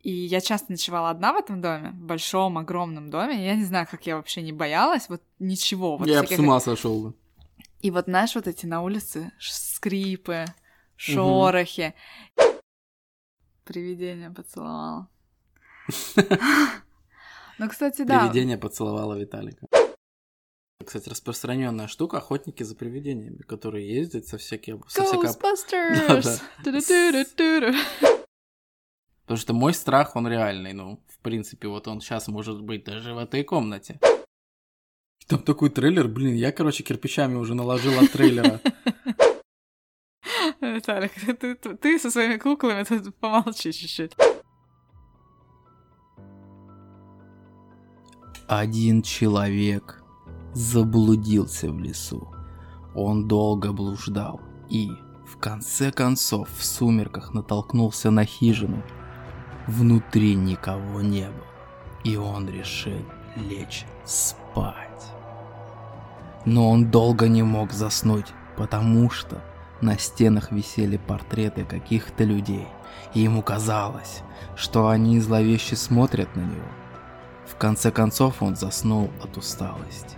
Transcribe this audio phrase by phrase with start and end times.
[0.00, 3.44] И я часто ночевала одна в этом доме, в большом, огромном доме.
[3.44, 5.98] Я не знаю, как я вообще не боялась, вот ничего.
[5.98, 7.14] Вот я бы с ума сошел бы.
[7.82, 10.46] И вот, знаешь, вот эти на улице скрипы,
[10.96, 11.94] шорохи.
[13.64, 15.08] Привидение поцеловала.
[17.58, 18.20] Ну, кстати, да.
[18.20, 19.66] Привидение поцеловало Виталика.
[20.82, 24.80] Кстати, распространенная штука охотники за привидениями, которые ездят со всякими...
[24.88, 26.40] Со Ghostbusters!
[29.30, 30.72] Потому что мой страх, он реальный.
[30.72, 34.00] Ну, в принципе, вот он сейчас может быть даже в этой комнате.
[35.28, 38.60] Там такой трейлер, блин, я, короче, кирпичами уже наложил от трейлера.
[40.60, 41.12] Виталик,
[41.80, 44.16] ты, со своими куклами тут помолчи чуть-чуть.
[48.48, 50.02] Один человек
[50.54, 52.34] заблудился в лесу.
[52.96, 54.90] Он долго блуждал и,
[55.24, 58.82] в конце концов, в сумерках натолкнулся на хижину.
[59.66, 61.46] Внутри никого не было,
[62.04, 63.04] и он решил
[63.36, 65.06] лечь спать.
[66.44, 69.42] Но он долго не мог заснуть, потому что
[69.80, 72.66] на стенах висели портреты каких-то людей,
[73.14, 74.22] и ему казалось,
[74.56, 76.68] что они зловеще смотрят на него.
[77.46, 80.16] В конце концов он заснул от усталости.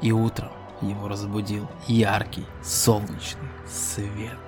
[0.00, 4.38] И утром его разбудил яркий солнечный свет.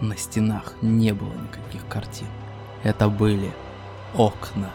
[0.00, 2.28] На стенах не было никаких картин.
[2.84, 3.52] Это были
[4.14, 4.72] окна.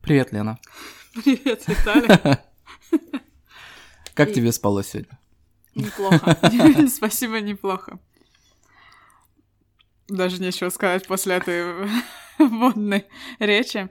[0.00, 0.58] Привет, Лена.
[1.14, 2.38] Привет, Виталий.
[4.14, 5.18] Как тебе спалось сегодня?
[5.74, 6.38] Неплохо.
[6.88, 7.98] Спасибо, неплохо.
[10.08, 11.88] Даже нечего сказать после этой
[12.38, 13.06] водной
[13.40, 13.88] речи.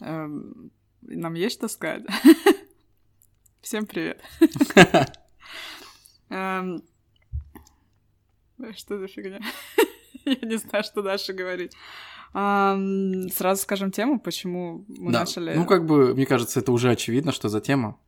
[0.00, 2.04] Эм, нам есть что сказать?
[3.60, 4.22] Всем привет.
[8.76, 9.40] Что за фигня?
[10.24, 11.72] Я не знаю, что дальше говорить.
[12.32, 15.20] Сразу скажем тему, почему мы да.
[15.20, 15.54] начали.
[15.54, 17.98] Ну, как бы, мне кажется, это уже очевидно, что за тема.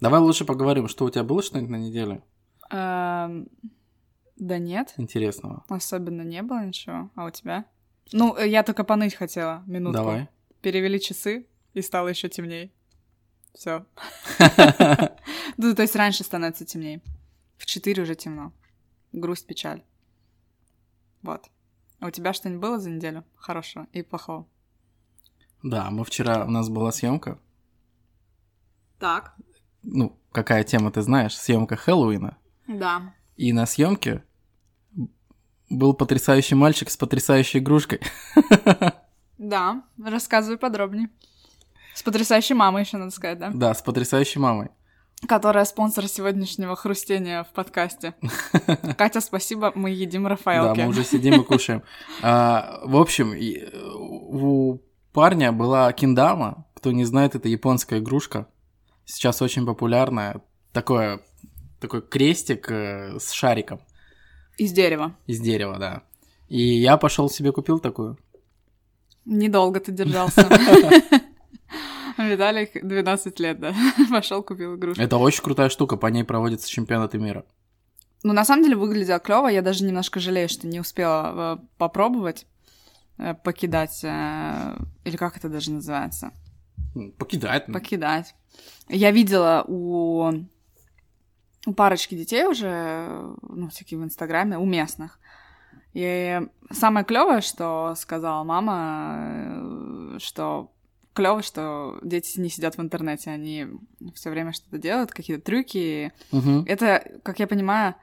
[0.00, 2.22] Давай лучше поговорим, что у тебя было что-нибудь на неделе?
[2.70, 4.94] Да нет.
[4.96, 5.64] Интересного.
[5.68, 7.10] Особенно не было ничего.
[7.14, 7.66] А у тебя?
[8.12, 9.98] Ну, я только поныть хотела минутку.
[9.98, 10.28] Давай.
[10.60, 12.72] Перевели часы, и стало еще темней.
[13.54, 13.84] Все.
[15.56, 17.00] Ну, то есть раньше становится темней.
[17.58, 18.52] В 4 уже темно.
[19.12, 19.84] Грусть, печаль.
[21.24, 21.50] Вот.
[22.00, 23.24] А у тебя что-нибудь было за неделю?
[23.34, 24.46] Хорошего и плохого?
[25.62, 27.38] Да, мы вчера, у нас была съемка.
[28.98, 29.34] Так.
[29.82, 31.34] Ну, какая тема ты знаешь?
[31.34, 32.36] Съемка Хэллоуина.
[32.68, 33.14] Да.
[33.36, 34.22] И на съемке
[35.70, 38.00] был потрясающий мальчик с потрясающей игрушкой.
[39.36, 41.10] Да, рассказывай подробнее.
[41.92, 43.50] С потрясающей мамой еще надо сказать, да?
[43.52, 44.70] Да, с потрясающей мамой.
[45.26, 48.14] Которая спонсор сегодняшнего хрустения в подкасте.
[48.98, 50.78] Катя, спасибо, мы едим Рафаэлки.
[50.78, 51.82] Да, мы уже сидим и кушаем.
[52.22, 53.34] А, в общем,
[53.96, 54.80] у
[55.12, 56.66] парня была киндама.
[56.74, 58.48] Кто не знает, это японская игрушка.
[59.06, 60.42] Сейчас очень популярная.
[60.72, 61.20] Такое,
[61.80, 63.80] такой крестик э, с шариком.
[64.58, 65.16] Из дерева.
[65.26, 66.02] Из дерева, да.
[66.48, 68.18] И я пошел себе купил такую.
[69.24, 70.46] Недолго ты держался.
[72.18, 73.74] Виталик 12 лет, да.
[74.10, 75.02] Пошел купил игрушку.
[75.02, 77.44] Это очень крутая штука, по ней проводятся чемпионаты мира.
[78.22, 79.48] Ну, на самом деле, выглядела клево.
[79.48, 82.46] Я даже немножко жалею, что не успела э, попробовать
[83.18, 84.02] э, покидать.
[84.02, 86.32] Э, или как это даже называется?
[87.18, 87.66] Покидать.
[87.66, 88.34] Покидать.
[88.88, 90.30] Я видела у,
[91.66, 95.18] у парочки детей уже, ну, всякие в Инстаграме, у местных.
[95.92, 100.73] И самое клевое, что сказала мама, что
[101.14, 103.68] клево, что дети не сидят в интернете, они
[104.14, 106.12] все время что-то делают, какие-то трюки.
[106.32, 106.64] Угу.
[106.66, 107.94] Это, как я понимаю,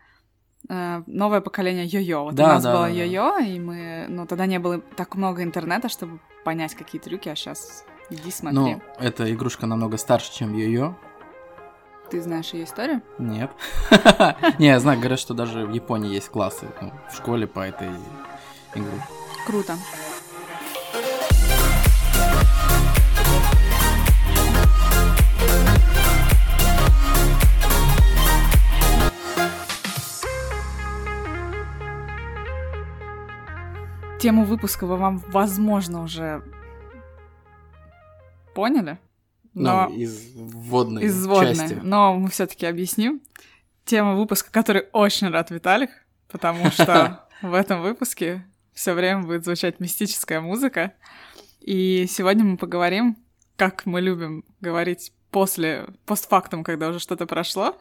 [0.69, 2.23] э, новое поколение йо-йо.
[2.23, 5.15] Вот да, у нас да, было да, йо-йо, и мы, ну, тогда не было так
[5.15, 8.59] много интернета, чтобы понять, какие трюки, а сейчас иди смотри.
[8.59, 10.95] Ну, эта игрушка намного старше, чем йо-йо.
[12.09, 13.01] Ты знаешь ее историю?
[13.19, 13.51] Нет.
[14.59, 17.87] Не, я знаю, говорят, что даже в Японии есть классы ну, в школе по этой
[18.75, 19.01] игре.
[19.47, 19.77] Круто.
[34.21, 36.43] Тему выпуска вы вам, возможно, уже
[38.53, 38.99] поняли.
[39.55, 39.89] Но...
[39.89, 41.55] Ну, из вводной из вводной.
[41.55, 41.79] части.
[41.81, 43.23] Но мы все таки объясним.
[43.83, 45.89] Тема выпуска, который очень рад Виталик,
[46.27, 50.93] потому что в этом выпуске все время будет звучать мистическая музыка.
[51.59, 53.17] И сегодня мы поговорим,
[53.55, 57.77] как мы любим говорить после, постфактум, когда уже что-то прошло,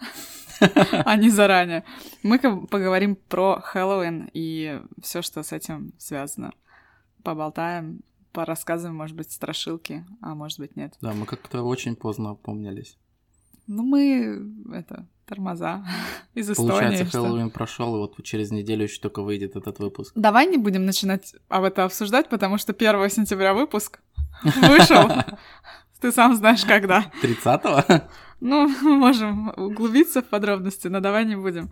[0.60, 1.84] а не заранее.
[2.22, 6.52] Мы поговорим про Хэллоуин и все, что с этим связано.
[7.22, 8.00] Поболтаем,
[8.32, 10.94] порассказываем, может быть, страшилки, а может быть, нет.
[11.00, 12.96] Да, мы как-то очень поздно опомнились.
[13.66, 14.42] Ну, мы,
[14.72, 15.84] это, тормоза
[16.34, 16.70] из Эстонии.
[16.70, 20.12] Получается, Хэллоуин прошел, и вот через неделю еще только выйдет этот выпуск.
[20.14, 24.00] Давай не будем начинать об этом обсуждать, потому что 1 сентября выпуск
[24.44, 25.10] вышел.
[26.00, 27.10] Ты сам знаешь, когда.
[27.22, 28.04] 30-го?
[28.40, 31.70] Ну, мы можем углубиться в подробности, но давай не будем.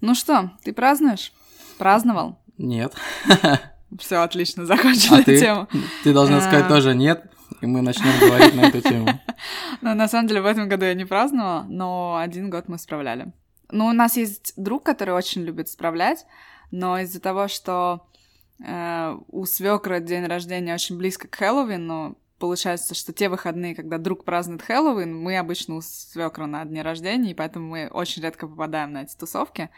[0.00, 1.32] Ну что, ты празднуешь?
[1.78, 2.42] Праздновал?
[2.58, 2.92] Нет.
[3.98, 5.38] Все, отлично, закончили а ты?
[5.38, 5.68] тему.
[6.02, 6.68] Ты должна сказать а.
[6.68, 7.30] тоже нет,
[7.60, 9.08] и мы начнем говорить на эту тему.
[9.80, 13.32] Ну, на самом деле, в этом году я не праздновала, но один год мы справляли.
[13.72, 16.24] Ну, у нас есть друг, который очень любит справлять,
[16.70, 18.06] но из-за того, что
[18.64, 24.24] э, у свекра день рождения очень близко к Хэллоуину, получается, что те выходные, когда друг
[24.24, 28.92] празднует Хэллоуин, мы обычно у свекра на дне рождения, и поэтому мы очень редко попадаем
[28.92, 29.70] на эти тусовки.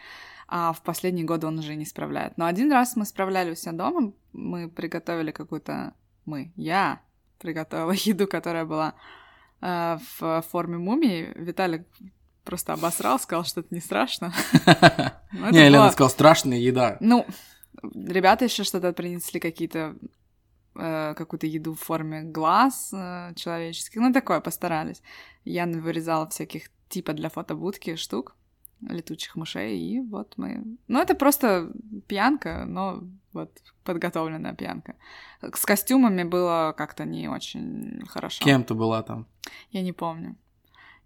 [0.47, 2.39] А в последние годы он уже не справляет.
[2.39, 5.93] Но один раз мы справляли у себя дома, мы приготовили какую-то...
[6.25, 7.01] Мы, я
[7.37, 8.95] приготовила еду, которая была
[9.61, 11.33] э, в форме мумии.
[11.35, 11.85] Виталик
[12.43, 14.33] просто обосрал, сказал, что это не страшно.
[15.31, 16.97] Не, Лена сказал, страшная еда.
[16.99, 17.27] Ну,
[17.93, 19.95] ребята еще что-то принесли, какие-то
[20.77, 24.01] Э, какую-то еду в форме глаз э, человеческих.
[24.01, 25.01] Ну, такое постарались.
[25.45, 28.35] Я вырезала всяких типа для фотобудки штук,
[28.81, 30.63] летучих мышей, и вот мы...
[30.87, 31.71] Ну, это просто
[32.07, 33.51] пьянка, но вот
[33.85, 34.95] подготовленная пьянка.
[35.41, 38.43] С костюмами было как-то не очень хорошо.
[38.43, 39.27] Кем ты была там?
[39.71, 40.35] Я не помню.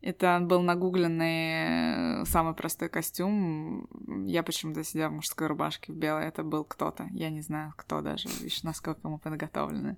[0.01, 3.87] Это был нагугленный э, самый простой костюм.
[4.25, 6.25] Я почему-то сидела в мужской рубашке в белой.
[6.25, 7.07] Это был кто-то.
[7.11, 8.29] Я не знаю, кто даже.
[8.29, 9.97] Видишь, насколько мы подготовлены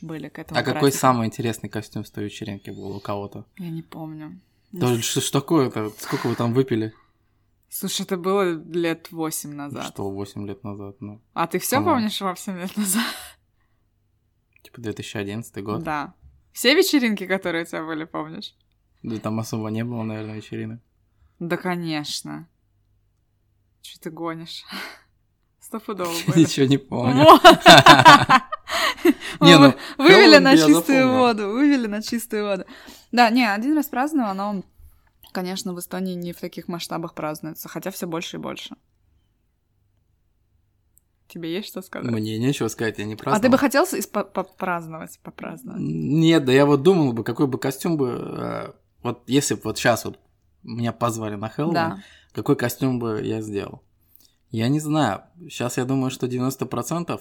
[0.00, 0.58] были к этому.
[0.58, 0.74] А празднику.
[0.74, 3.44] какой самый интересный костюм с той вечеринки был у кого-то?
[3.58, 4.40] Я не помню.
[4.72, 5.90] Да что ж такое-то?
[5.98, 6.94] Сколько вы там выпили?
[7.70, 9.86] Слушай, это было лет восемь назад.
[9.86, 10.96] Что, восемь лет назад?
[11.00, 11.20] Ну.
[11.34, 13.04] А ты все помнишь восемь лет назад?
[14.62, 15.82] Типа 2011 год?
[15.82, 16.14] Да.
[16.52, 18.54] Все вечеринки, которые у тебя были, помнишь?
[19.02, 20.80] Да там особо не было, наверное, вечеринок.
[21.38, 22.48] Да, конечно.
[23.82, 24.64] Что ты гонишь?
[25.60, 26.40] Стопудово были.
[26.40, 27.24] Ничего не помню.
[29.40, 32.64] Не, ну, вывели на чистую воду, вывели на чистую воду.
[33.12, 34.64] Да, не, один раз праздновал, но,
[35.32, 38.76] конечно, в Эстонии не в таких масштабах празднуется, хотя все больше и больше.
[41.28, 42.10] Тебе есть что сказать?
[42.10, 43.38] Мне нечего сказать, я не праздновал.
[43.38, 45.80] А ты бы хотел попраздновать, попраздновать?
[45.80, 48.72] Нет, да я вот думал бы, какой бы костюм бы э,
[49.02, 50.18] вот если бы вот сейчас вот
[50.62, 52.02] меня позвали на Хэллоуин, да.
[52.32, 53.82] какой костюм бы я сделал?
[54.50, 55.22] Я не знаю.
[55.40, 57.20] Сейчас я думаю, что 90%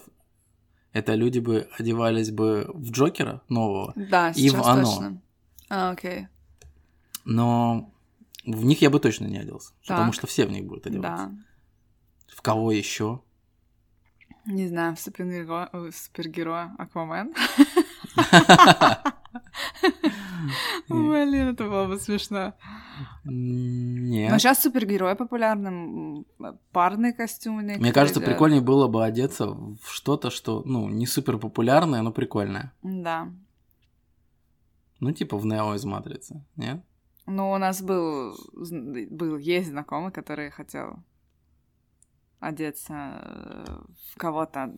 [0.94, 4.83] это люди бы одевались бы в Джокера нового да, и в Оно.
[4.83, 5.21] Точно.
[5.69, 6.27] А, окей.
[7.25, 7.91] Но
[8.45, 9.97] в них я бы точно не оделся, так.
[9.97, 11.27] потому что все в них будут одеваться.
[11.27, 11.31] Да.
[12.33, 13.21] В кого еще?
[14.45, 17.33] Не знаю, в супергероя, супергероя Аквамен.
[20.89, 22.54] Блин, это было бы смешно.
[23.25, 24.31] Нет.
[24.31, 26.25] Но сейчас супергерои популярны,
[26.72, 27.63] парные костюмы.
[27.63, 32.74] Мне кажется, прикольнее было бы одеться в что-то, что, ну, не супер популярное, но прикольное.
[32.84, 33.30] Да.
[35.00, 36.84] Ну, типа в Нео из Матрицы, нет?
[37.28, 38.36] Ну, у нас был,
[39.12, 41.04] был, есть знакомый, который хотел
[42.39, 43.66] одеться э,
[44.12, 44.74] в кого-то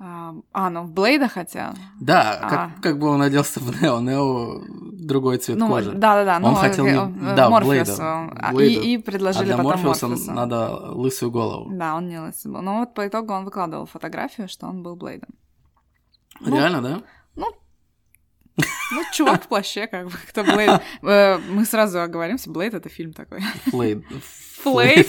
[0.00, 1.70] а, ну в Блейда хотел.
[2.00, 2.48] Да, а.
[2.48, 4.62] как, как бы он оделся в Нео, Нео
[5.08, 5.90] другой цвет ну, кожи.
[5.92, 6.36] Да, да, да.
[6.36, 6.92] Он ну, хотел не...
[6.92, 8.30] Э, да, Морфеуса.
[8.30, 8.52] Блейда.
[8.52, 8.80] Блейда.
[8.80, 10.32] И, и предложили а для потом Морфеуса Морфеуса.
[10.32, 11.70] надо лысую голову.
[11.72, 12.62] Да, он не лысый был.
[12.62, 15.30] Но вот по итогу он выкладывал фотографию, что он был Блейдом.
[16.44, 17.02] Реально, ну, да?
[17.34, 17.46] Ну,
[18.92, 20.80] ну, чувак в плаще, как бы, кто Блейд.
[21.02, 23.40] Э, мы сразу оговоримся, Блейд— это фильм такой.
[23.70, 24.04] Блейд.
[24.62, 25.08] Блейд.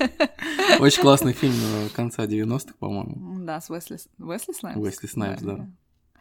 [0.80, 3.44] Очень классный фильм э, конца 90-х, по-моему.
[3.44, 4.78] Да, с Уэсли, Уэсли Снайпс.
[4.80, 5.66] Уэсли Снайпс, да.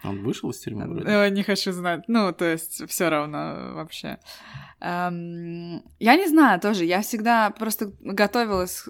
[0.03, 1.08] Он вышел из тюрьмы вроде?
[1.08, 2.05] Э, не хочу знать.
[2.08, 4.20] Ну, то есть, все равно вообще.
[4.79, 6.86] Эм, я не знаю тоже.
[6.86, 8.86] Я всегда просто готовилась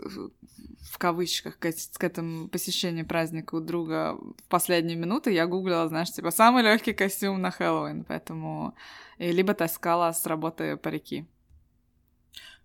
[0.91, 5.31] в кавычках к, к этому посещению праздника у друга в последние минуты.
[5.31, 8.75] Я гуглила, знаешь, типа самый легкий костюм на Хэллоуин, поэтому
[9.17, 11.25] и либо таскала с работы парики.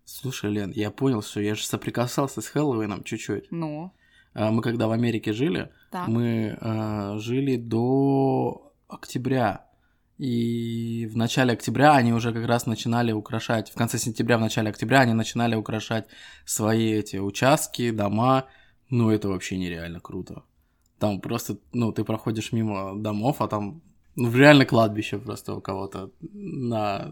[0.05, 3.51] Слушай, Лен, я понял, что я же соприкасался с Хэллоуином чуть-чуть.
[3.51, 3.91] Ну.
[4.37, 6.07] А, мы когда в Америке жили, так.
[6.07, 9.65] мы э, жили до октября.
[10.19, 14.69] И в начале октября они уже как раз начинали украшать, в конце сентября, в начале
[14.69, 16.05] октября они начинали украшать
[16.45, 18.45] свои эти участки, дома.
[18.91, 20.43] Ну, это вообще нереально круто.
[20.99, 23.81] Там просто, ну, ты проходишь мимо домов, а там
[24.15, 27.11] Ну, реально кладбище просто у кого-то на...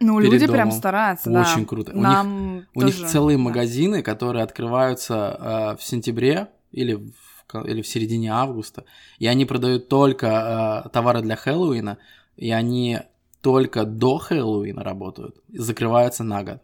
[0.00, 0.78] Ну, перед люди прям домом.
[0.78, 1.40] стараются, да.
[1.42, 1.92] Очень круто.
[1.92, 3.42] У них- Нам У них тоже, целые да.
[3.44, 5.36] магазины, которые открываются
[5.74, 8.84] э, в сентябре или в, или в середине августа,
[9.18, 11.98] и они продают только э, товары для Хэллоуина,
[12.36, 13.00] и они
[13.40, 16.62] только до Хэллоуина работают, и закрываются на год.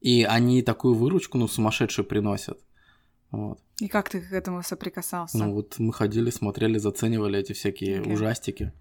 [0.00, 2.58] И они такую выручку, ну, сумасшедшую приносят.
[3.30, 3.58] Вот.
[3.80, 5.36] И как ты к этому соприкасался?
[5.38, 8.14] Ну, вот мы ходили, смотрели, заценивали эти всякие Окей.
[8.14, 8.72] ужастики.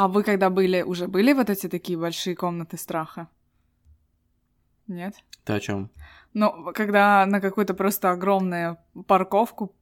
[0.00, 3.28] А вы когда были, уже были вот эти такие большие комнаты страха?
[4.86, 5.14] Нет?
[5.44, 5.90] Ты о чем?
[6.32, 9.74] Ну, когда на какую-то просто огромную парковку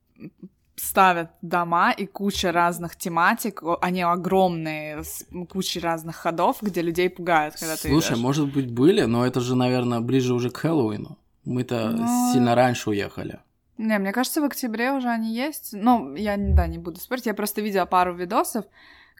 [0.74, 7.54] ставят дома и куча разных тематик, они огромные, с кучей разных ходов, где людей пугают,
[7.54, 11.16] когда ты Слушай, может быть, были, но это же, наверное, ближе уже к Хэллоуину.
[11.44, 13.38] Мы-то Ну, сильно раньше уехали.
[13.78, 15.68] Не, мне кажется, в октябре уже они есть.
[15.72, 17.26] Ну, я, да, не буду спорить.
[17.26, 18.64] Я просто видела пару видосов,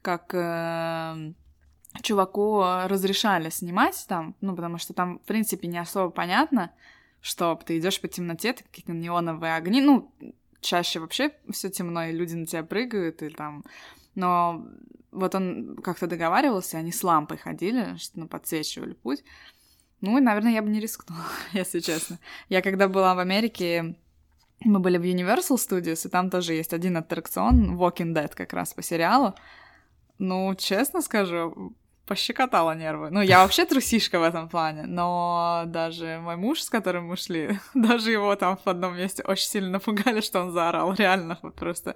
[0.02, 1.32] как э,
[2.02, 6.72] чуваку разрешали снимать там, ну, потому что там, в принципе, не особо понятно,
[7.20, 10.12] что ты идешь по темноте, какие-то неоновые огни, ну,
[10.60, 13.64] чаще вообще все темно, и люди на тебя прыгают, и там...
[14.14, 14.66] Но
[15.12, 19.24] вот он как-то договаривался, они с лампой ходили, что, ну, подсвечивали путь.
[20.00, 22.18] Ну, и, наверное, я бы не рискнула, если честно.
[22.48, 23.96] Я когда была в Америке,
[24.60, 28.74] мы были в Universal Studios, и там тоже есть один аттракцион, Walking Dead как раз
[28.74, 29.34] по сериалу.
[30.18, 31.74] Ну, честно скажу,
[32.06, 33.10] пощекотала нервы.
[33.10, 37.60] Ну, я вообще трусишка в этом плане, но даже мой муж, с которым мы шли,
[37.74, 41.94] даже его там в одном месте очень сильно напугали, что он заорал, реально просто.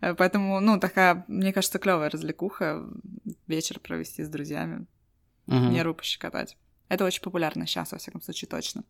[0.00, 2.88] Э, Поэтому, ну, такая, мне кажется, клевая развлекуха,
[3.46, 4.86] вечер провести с друзьями,
[5.46, 5.72] Мгм.
[5.72, 6.56] нервы пощекотать.
[6.88, 8.84] Это очень популярно сейчас, во всяком случае, точно.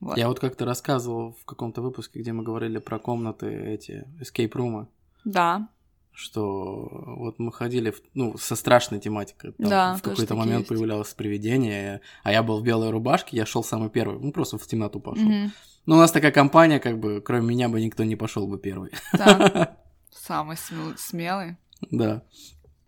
[0.00, 0.16] Вот.
[0.18, 4.86] Я вот как-то рассказывал в каком-то выпуске, где мы говорили про комнаты эти, escape румы,
[5.24, 5.68] Да,
[6.14, 9.52] что вот мы ходили, в- ну, со страшной тематикой.
[9.52, 10.68] Там Да, в какой-то момент есть.
[10.68, 14.66] появлялось привидение, а я был в белой рубашке, я шел самый первый, ну, просто в
[14.66, 15.24] темноту пошел.
[15.24, 15.52] Мгм.
[15.86, 18.90] Ну, у нас такая компания, как бы, кроме меня бы никто не пошел бы первый.
[19.12, 19.76] Да.
[20.10, 21.56] Самый смел- смелый.
[21.90, 22.22] Да.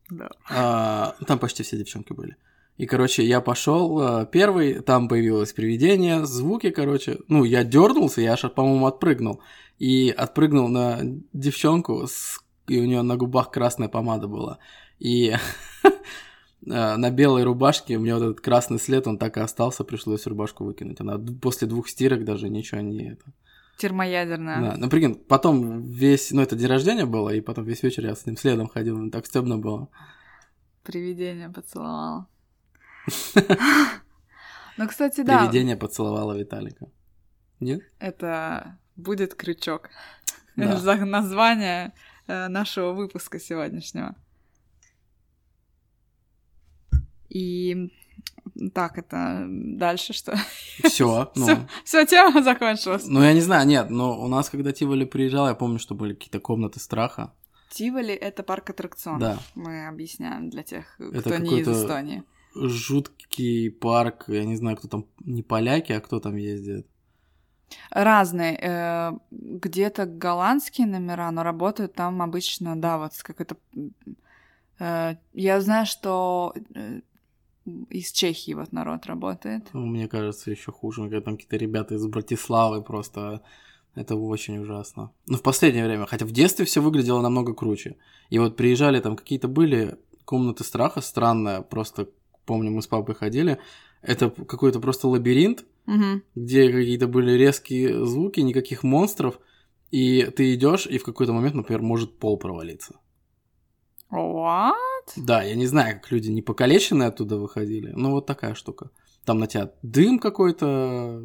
[0.09, 0.31] Да.
[0.49, 2.37] А, там почти все девчонки были.
[2.79, 7.19] И, короче, я пошел первый, там появилось привидение, звуки, короче.
[7.29, 9.41] Ну, я дернулся, я аж, по-моему, отпрыгнул.
[9.79, 11.01] И отпрыгнул на
[11.33, 14.59] девчонку, с- и у нее на губах красная помада была.
[14.99, 15.35] И
[15.85, 15.89] э,
[16.65, 20.65] на белой рубашке у меня вот этот красный след, он так и остался, пришлось рубашку
[20.65, 21.01] выкинуть.
[21.01, 23.13] Она после двух стирок даже ничего не...
[23.13, 23.25] Это...
[23.79, 24.61] Термоядерная.
[24.61, 24.77] Да.
[24.79, 26.31] Ну, прикинь, потом весь...
[26.31, 29.27] Ну, это день рождения было, и потом весь вечер я с ним следом ходил, так
[29.27, 29.89] стебно было.
[30.83, 32.27] Привидение поцеловала.
[34.79, 36.91] Ну, кстати, да, Привидение поцеловало Виталика.
[37.61, 37.81] Нет?
[37.99, 39.91] это будет крючок.
[40.57, 41.93] Название
[42.27, 44.17] нашего выпуска сегодняшнего.
[47.29, 47.91] И
[48.75, 50.37] так, это дальше что?
[50.85, 51.31] Все.
[51.37, 53.07] Ну, все, тема закончилась.
[53.07, 56.15] ну, я не знаю, нет, но у нас, когда Тиволи приезжал, я помню, что были
[56.15, 57.33] какие-то комнаты страха.
[57.71, 59.21] Тиволи— это парк аттракционов.
[59.21, 59.39] Да.
[59.55, 62.23] Мы объясняем для тех, Это кто не из Эстонии.
[62.55, 66.87] Жуткий парк, я не знаю, кто там, не поляки, а кто там ездит.
[67.91, 68.59] Разные.
[68.61, 73.57] э, Где-то голландские номера, но работают там обычно, да, вот с какой-то...
[74.79, 77.01] э, Я знаю, что э,
[77.91, 79.69] из Чехии вот народ работает.
[79.73, 83.43] Ну, Мне кажется, еще хуже, когда там какие-то ребята из Братиславы просто...
[83.97, 85.11] Это очень ужасно.
[85.27, 87.97] Ну, в последнее время, хотя в детстве все выглядело намного круче.
[88.29, 92.07] И вот приезжали там какие-то были комнаты страха, странная, просто
[92.45, 93.59] помню, мы с папой ходили.
[94.03, 96.23] Это какой-то просто лабиринт, Мгм.
[96.35, 99.39] где какие-то были резкие звуки, никаких монстров,
[99.91, 102.97] и ты идешь, и в какой-то момент, например, может пол провалиться.
[104.11, 104.73] What?
[105.17, 108.91] Да, я не знаю, как люди не покалеченные оттуда выходили, но вот такая штука.
[109.25, 111.25] Там на тебя дым какой-то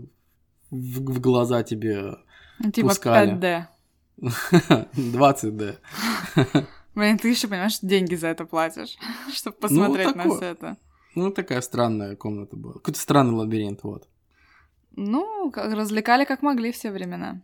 [0.71, 2.15] в, в глаза тебе
[2.59, 3.33] Ну, Типа Пускали.
[3.33, 3.65] 5D.
[4.95, 5.77] 20D.
[6.95, 8.97] Блин, ты еще, понимаешь, деньги за это платишь,
[9.33, 10.37] чтобы посмотреть на такое.
[10.37, 10.77] все это.
[11.15, 12.73] Ну, такая странная комната была.
[12.73, 14.07] Какой-то странный лабиринт, вот.
[14.95, 17.41] Ну, развлекали как могли все времена.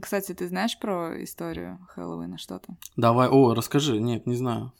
[0.00, 2.76] Кстати, ты знаешь про историю Хэллоуина что-то?
[2.96, 4.00] Давай, о, расскажи.
[4.00, 4.72] Нет, не знаю.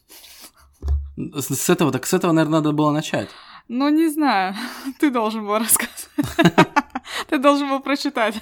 [1.15, 3.29] С, с этого, так с этого, наверное, надо было начать.
[3.67, 4.55] Ну, не знаю.
[4.99, 6.09] Ты должен был рассказать.
[7.29, 8.35] Ты должен был прочитать.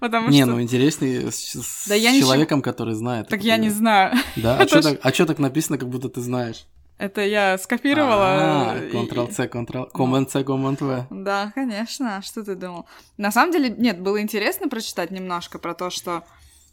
[0.00, 0.50] Потому не, что...
[0.50, 3.28] ну интереснее с, с Да я не человеком, который знает.
[3.28, 4.16] Так я не знаю.
[4.36, 4.58] Да?
[4.58, 6.66] А что так, а так написано, как будто ты знаешь?
[7.02, 8.72] Это я скопировала.
[8.72, 9.90] А, и- Ctrl-C, Ctrl...
[9.92, 11.06] Command-C, Command-V.
[11.10, 12.16] Да, конечно.
[12.18, 12.86] А Что ты думал?
[13.16, 16.22] На самом деле, нет, было интересно прочитать немножко про то, что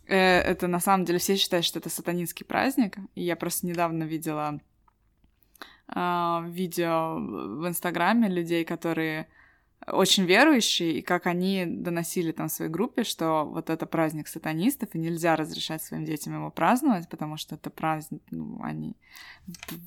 [0.10, 2.98] Э, это на самом деле все считают, что это сатанинский праздник.
[3.14, 4.60] И я просто недавно видела
[5.96, 9.28] э, видео в Инстаграме людей, которые
[9.88, 15.00] очень верующие, и как они доносили там своей группе, что вот это праздник сатанистов, и
[15.00, 18.96] нельзя разрешать своим детям его праздновать, потому что это праздник, ну, они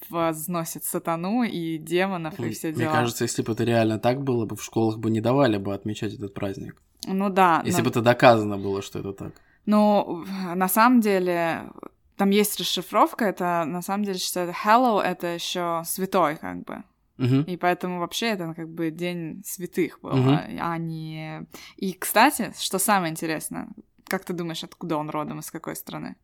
[0.09, 2.91] возносят сатану и демонов, и все дела.
[2.91, 5.75] Мне кажется, если бы это реально так было бы, в школах бы не давали бы
[5.75, 6.81] отмечать этот праздник.
[7.07, 7.63] Ну да.
[7.65, 7.85] Если но...
[7.85, 9.33] бы это доказано было, что это так.
[9.67, 11.71] Ну, на самом деле,
[12.17, 16.83] там есть расшифровка, это на самом деле считается Hello, это еще святой, как бы.
[17.19, 17.43] Мгм.
[17.43, 20.39] И поэтому вообще это как бы день святых был, Мгм.
[20.61, 21.47] а- не...
[21.77, 23.69] И, кстати, что самое интересное,
[24.07, 26.17] как ты думаешь, откуда он родом, из какой страны?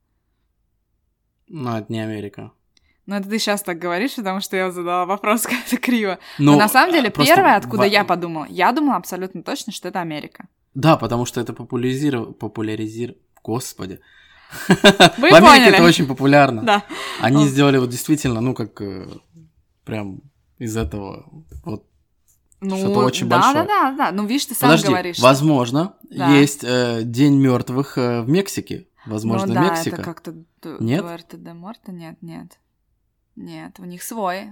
[1.49, 2.53] Ну, это не Америка.
[3.07, 6.19] Ну, это ты сейчас так говоришь, потому что я задала вопрос как-то криво.
[6.39, 9.73] Но, Но на самом деле, а, первое, откуда во- я подумала, я думала абсолютно точно,
[9.73, 10.49] что это Америка.
[10.75, 12.33] Да, потому что это популяризировал...
[12.35, 13.15] Популяризир...
[13.43, 14.01] Господи.
[14.69, 14.75] Вы
[15.31, 15.75] в Америке поняли.
[15.77, 16.63] это очень популярно.
[16.63, 16.85] Да.
[17.21, 19.07] Они Он- сделали вот действительно, ну, как э,
[19.85, 20.21] прям
[20.59, 21.29] из этого
[21.65, 21.85] вот
[22.61, 23.65] Ну, Что-то очень да, большое.
[23.67, 24.13] Да, да, да.
[24.13, 25.19] Ну, видишь, ты сам Подожди, говоришь.
[25.21, 26.31] возможно, Да.
[26.35, 28.89] есть э, День мертвых в Мексике.
[29.07, 29.97] Возможно, ну, да, Мексика.
[29.97, 30.35] это как-то...
[30.81, 31.03] Нет?
[31.03, 31.93] Дуэрте де Морта?
[31.93, 32.59] Нет, нет.
[33.37, 34.51] Нет, у них свой.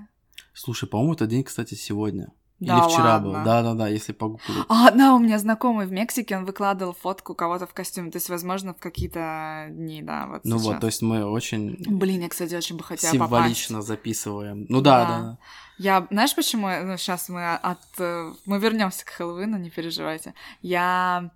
[0.54, 2.30] Слушай, по-моему, этот день, кстати, сегодня.
[2.58, 3.28] Да Или вчера ладно?
[3.28, 3.44] был.
[3.44, 4.64] Да-да-да, если погуглить.
[4.70, 8.10] А, да, у меня знакомый в Мексике, он выкладывал фотку кого-то в костюме.
[8.10, 10.66] То есть, возможно, в какие-то дни, да, вот ну сейчас.
[10.66, 13.88] вот, то есть мы очень Блин, я, кстати, очень бы хотела символично попасть.
[13.88, 14.64] записываем.
[14.70, 15.08] Ну да, Да.
[15.20, 15.38] да.
[15.78, 15.84] Да.
[15.84, 16.68] Я, знаешь, почему?
[16.84, 17.78] Ну, сейчас мы от...
[17.98, 20.34] э, Мы вернемся к Хэллоуину, не переживайте.
[20.62, 21.30] Я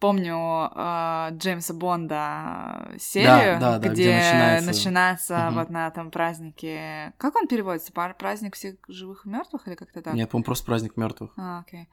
[0.00, 5.54] помню э, Джеймса Бонда серию, да, да, где где, начинается- начинается Мгм.
[5.54, 7.12] вот на этом празднике...
[7.18, 7.92] Как он переводится?
[7.92, 10.14] Пар- Праздник всех живых и мертвых или как-то так?
[10.14, 11.32] Нет, по-моему, просто праздник мертвых.
[11.36, 11.88] А, окей.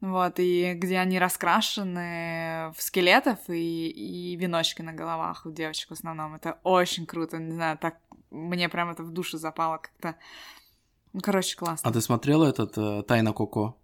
[0.00, 5.92] Вот, и где они раскрашены в скелетов и, и веночки на головах у девочек в
[5.92, 6.36] основном.
[6.36, 7.96] Это очень круто, не знаю, так
[8.30, 10.14] мне прям это в душу запало как-то.
[11.12, 11.88] Ну, короче, классно.
[11.88, 13.76] А ты смотрела этот э, Тайна Коко?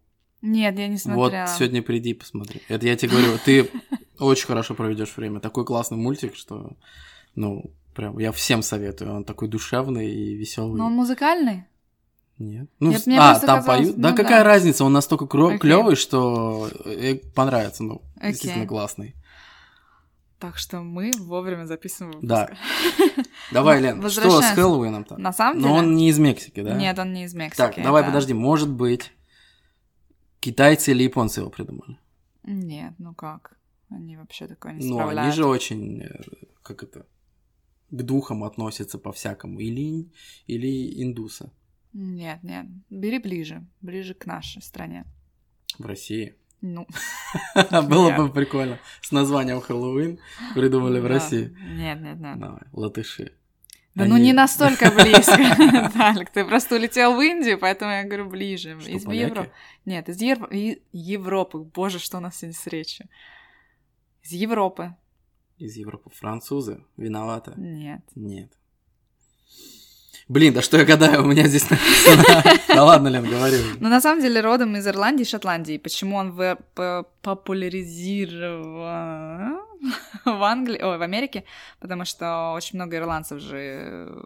[0.43, 1.47] Нет, я не смотрела.
[1.47, 2.61] Вот сегодня приди и посмотри.
[2.69, 3.71] Это я тебе говорю, ты
[4.19, 5.40] очень хорошо проведешь время.
[5.40, 6.76] Такой классный мультик, что,
[7.35, 9.14] ну, прям я всем советую.
[9.14, 10.79] Он такой душевный и веселый.
[10.79, 11.64] Но он музыкальный?
[12.38, 12.68] Нет.
[12.81, 13.96] Ну, Нет, а, там поют.
[13.96, 14.44] Да ну какая да.
[14.44, 14.85] разница?
[14.85, 17.85] Он настолько клевый, что э, понравится.
[17.85, 18.33] Ну, Окей.
[18.33, 19.14] действительно классный.
[20.38, 22.29] Так что мы вовремя записываем выпуск.
[22.29, 22.51] Да.
[23.53, 24.55] Давай, Ну, Лен, что с возвращаемся.
[24.55, 25.16] Хэллоуином-то?
[25.16, 25.68] На самом деле?
[25.70, 26.77] Но он не из Мексики, да?
[26.77, 27.57] Нет, он не из Мексики.
[27.57, 29.12] Так, давай, это- подожди, может быть,
[30.40, 31.99] китайцы или японцы его придумали?
[32.42, 33.57] Нет, ну как?
[33.90, 35.35] Они вообще такое не Ну, они справляют.
[35.35, 36.23] же очень, э,
[36.62, 37.07] как это,
[37.90, 39.61] к духам относятся по-всякому.
[39.61, 40.11] Или,
[40.47, 41.51] или индусы
[41.92, 42.66] Нет, нет.
[42.90, 43.64] Бери ближе.
[43.81, 45.05] Ближе к нашей стране.
[45.79, 46.35] в России.
[46.61, 46.87] Ну,
[47.88, 48.79] Было бы прикольно.
[49.03, 50.19] С названием Хэллоуин
[50.55, 51.07] придумали в.
[51.07, 51.55] России.
[51.61, 52.38] Нет, нет, нет.
[52.38, 53.33] Давай, латыши.
[53.95, 55.37] Да ну не настолько близко,
[55.95, 56.31] Талик.
[56.31, 58.79] Ты просто улетел в Индию, поэтому я говорю ближе.
[58.81, 59.05] Что, Из?
[59.07, 59.53] Европы.
[59.85, 61.59] Нет, из Ев- Европы.
[61.59, 63.07] Боже, что у нас сегодня с речью.
[64.23, 64.97] Из Европы.
[65.59, 66.11] Из Европы.
[66.11, 66.83] Французы.
[66.97, 67.53] Виноваты.
[67.57, 68.03] Нет.
[68.17, 68.53] Нет.
[70.29, 72.43] Блин, да что я гадаю, у меня здесь написано.
[72.69, 73.59] Да ладно, Лен, говори.
[73.81, 75.77] Но на самом деле родом из Ирландии и Шотландии.
[75.79, 77.05] Почему он в- п-
[78.35, 79.61] популяризирован
[80.25, 81.45] в Англии, ой, в Америке?
[81.81, 84.23] Потому что очень много ирландцев же э,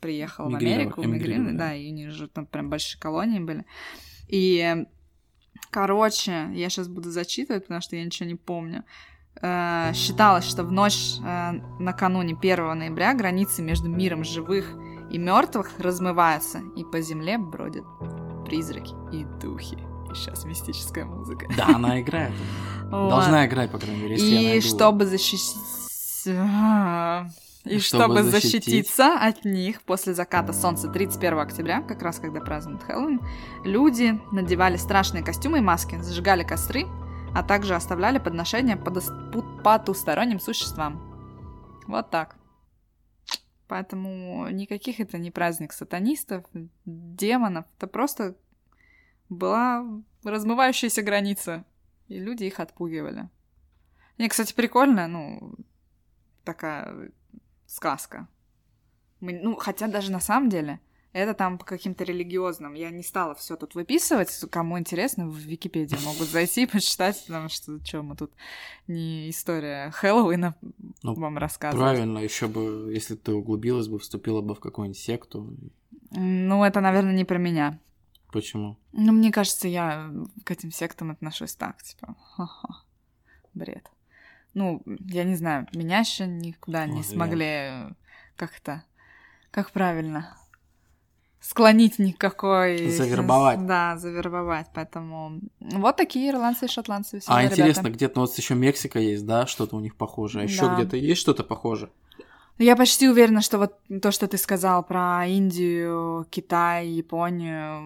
[0.00, 1.64] приехало в Америку, эмигрировали, мигрировали, да.
[1.68, 3.64] да, и у них же там прям большие колонии были.
[4.28, 4.84] И,
[5.70, 8.84] короче, я сейчас буду зачитывать, потому что я ничего не помню.
[9.40, 14.74] Э, Считалось, что в ночь э, накануне 1 ноября границы между миром живых
[15.10, 17.84] и мертвых размываются, и по земле бродят
[18.46, 19.78] призраки и духи.
[20.10, 21.46] И сейчас мистическая музыка.
[21.56, 22.32] Да, она играет.
[22.90, 25.56] Должна играть, по крайней мере, если я И чтобы защитить...
[27.64, 28.64] И Чтобы чтобы защитить.
[28.64, 33.20] защититься от них после заката солнца 31 октября, как раз когда празднуют Хэллоуин,
[33.64, 36.86] люди надевали страшные костюмы и маски, зажигали костры,
[37.34, 40.98] а также оставляли подношения пу- потусторонним существам.
[41.86, 42.36] Вот так.
[43.68, 46.44] Поэтому никаких это не праздник сатанистов,
[46.86, 47.66] демонов.
[47.76, 48.34] Это просто
[49.28, 49.84] была
[50.24, 51.64] размывающаяся граница.
[52.08, 53.28] И люди их отпугивали.
[54.16, 55.54] Мне, кстати, прикольно, ну,
[56.44, 57.12] такая
[57.66, 58.26] сказка.
[59.20, 60.80] Мы- ну, хотя даже на самом деле
[61.18, 62.74] это там по каким-то религиозным.
[62.74, 64.30] Я не стала все тут выписывать.
[64.50, 68.32] Кому интересно, в Википедии могут зайти и почитать, потому что что мы тут
[68.86, 70.54] не история Хэллоуина
[71.02, 71.82] Ну, вам рассказывать.
[71.82, 75.54] Правильно, еще бы, если ты углубилась бы, вступила бы в какую-нибудь секту.
[76.10, 77.78] Ну, это, наверное, не про меня.
[78.32, 78.78] Почему?
[78.92, 80.10] Ну, мне кажется, я
[80.44, 82.82] к этим сектам отношусь так, типа, ха-ха,
[83.54, 83.90] бред.
[84.52, 87.90] ну, я не знаю, меня еще никуда не Ой, смогли э,
[88.36, 88.84] как-то,
[89.50, 90.36] как правильно,
[91.40, 92.90] склонить никакой...
[92.90, 93.66] Завербовать.
[93.66, 97.96] Да, завербовать, поэтому вот такие ирландцы и шотландцы А веселые интересно, ребята.
[97.96, 100.42] где-то ну, вот еще Мексика есть, да, что-то у них похожее.
[100.42, 100.74] А еще Да.
[100.74, 101.90] где-то есть что-то похожее?
[102.58, 107.80] Я почти уверена, что вот то, что ты сказал про Индию, Китай, Японию,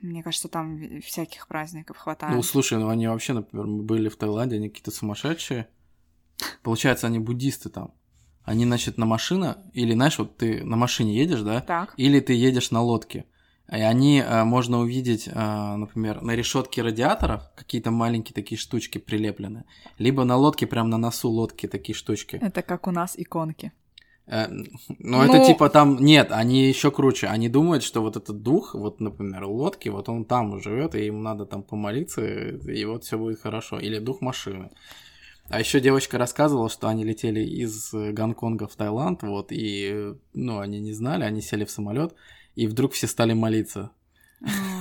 [0.00, 2.34] мне кажется, там всяких праздников хватает.
[2.34, 5.68] Ну, слушай, ну они вообще, например, мы были в Таиланде, они какие-то сумасшедшие.
[6.62, 7.92] Получается, они буддисты там.
[8.50, 11.94] Они, значит, на машина, или, знаешь, вот ты на машине едешь, да, Так.
[11.96, 13.24] или ты едешь на лодке.
[13.70, 19.62] И они, э, можно увидеть, э, например, на решетке радиаторов какие-то маленькие такие штучки прилеплены.
[19.98, 22.40] Либо на лодке, прям на носу лодки такие штучки.
[22.42, 23.70] Это как у нас иконки.
[24.26, 24.48] Э,
[24.98, 25.96] Ну, это Ну- типа там...
[26.04, 27.28] Нет, они еще круче.
[27.28, 31.20] Они думают, что вот этот дух, вот, например, лодки, вот он там живет, и ему
[31.20, 32.20] надо там помолиться,
[32.78, 33.78] и вот все будет хорошо.
[33.78, 34.70] Или дух машины.
[35.50, 40.14] А еще девочка рассказывала, что они летели из э, Гонконга в Таиланд, вот, и, э,
[40.32, 42.14] ну, они не знали, они сели в самолет,
[42.54, 43.90] и вдруг все стали молиться.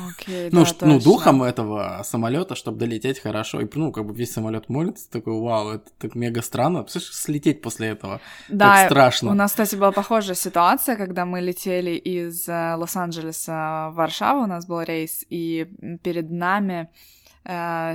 [0.10, 3.62] Окей, Ну, да, ш- ну, духом этого самолета, чтобы долететь хорошо.
[3.62, 6.84] И, ну, как бы весь самолет молится, такой, вау, это так мега странно.
[6.84, 8.22] Представляешь, слететь после этого.
[8.48, 9.32] Да, так страшно.
[9.32, 14.48] у нас, кстати, была похожая ситуация, когда мы летели из э, Лос-Анджелеса в Варшаву, у
[14.48, 15.68] нас был рейс, и
[16.04, 16.90] перед нами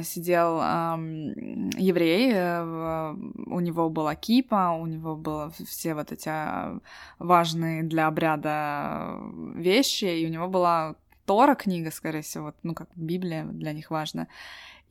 [0.02, 3.14] сидел эм, еврей, э,
[3.46, 6.78] у него была кипа, у него было все вот эти э,
[7.18, 9.20] важные для обряда
[9.54, 14.26] вещи, и у него была Тора книга, скорее всего, ну как Библия для них важна.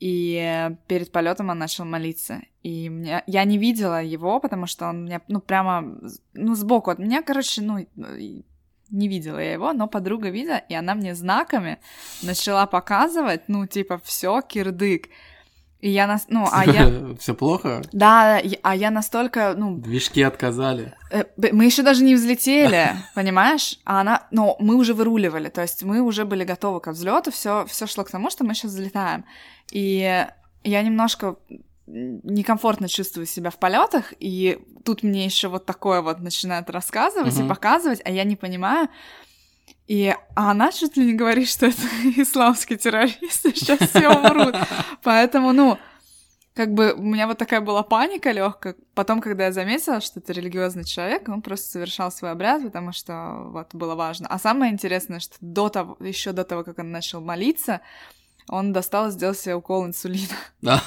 [0.00, 2.40] И э, перед полетом он начал молиться.
[2.62, 3.22] И мне...
[3.26, 5.98] я не видела его, потому что он меня, ну, прямо,
[6.32, 7.78] ну, сбоку от меня, короче, ну,
[8.90, 11.78] не видела я его, но подруга видела, и она мне знаками
[12.22, 15.08] начала показывать, ну, типа, все, кирдык.
[15.80, 17.14] И я нас, ну, а я...
[17.20, 17.82] Все плохо?
[17.92, 20.94] Да, а я настолько, ну, Движки отказали.
[21.10, 23.78] Э, Мы еще даже не взлетели, понимаешь?
[23.84, 27.66] А она, но мы уже выруливали, то есть мы уже были готовы к взлету, все,
[27.66, 29.26] все шло к тому, что мы сейчас взлетаем.
[29.72, 30.26] И
[30.62, 31.36] я немножко
[31.86, 37.44] некомфортно чувствую себя в полетах, и тут мне еще вот такое вот начинают рассказывать Мгм.
[37.44, 38.88] и показывать, а я не понимаю.
[39.86, 41.82] И а она чуть ли не говорит, что это
[42.16, 44.56] исламские террористы, сейчас все умрут.
[45.02, 45.78] Поэтому, ну,
[46.54, 48.76] как бы у меня вот такая была паника легкая.
[48.94, 53.42] Потом, когда я заметила, что это религиозный человек, он просто совершал свой обряд, потому что
[53.50, 54.28] вот было важно.
[54.28, 57.80] А самое интересное, что до того, еще до того, как он начал молиться,
[58.48, 60.34] он достал сделал себе укол инсулина.
[60.60, 60.82] Да.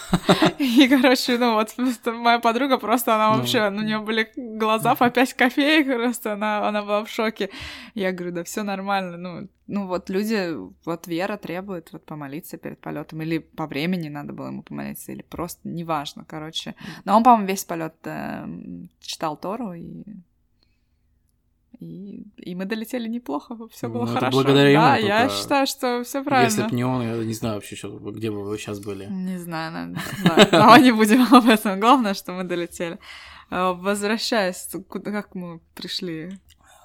[0.57, 3.37] И, короче, ну вот моя подруга просто, она Ну.
[3.37, 7.49] вообще, ну, у нее были глаза по 5 копеек, просто она, она была в шоке.
[7.93, 12.79] Я говорю, да все нормально, ну, ну вот люди, вот вера требует вот помолиться перед
[12.79, 16.73] полетом, или по времени надо было ему помолиться, или просто, неважно, короче.
[17.05, 17.95] Но он, по-моему, весь полет
[18.99, 20.03] читал Тору, и
[21.79, 24.31] и, и мы долетели неплохо, все было Ну, хорошо.
[24.37, 25.35] благодаря ему да, я только.
[25.35, 26.49] считаю, что все правильно.
[26.49, 29.05] Если бы не он, я не знаю вообще, что, где бы вы сейчас были.
[29.05, 30.01] Не знаю, наверное.
[30.23, 31.79] Да, давай не будем об этом.
[31.79, 32.97] Главное, что мы долетели.
[33.49, 36.31] А, Возвращаясь, куда, как мы пришли?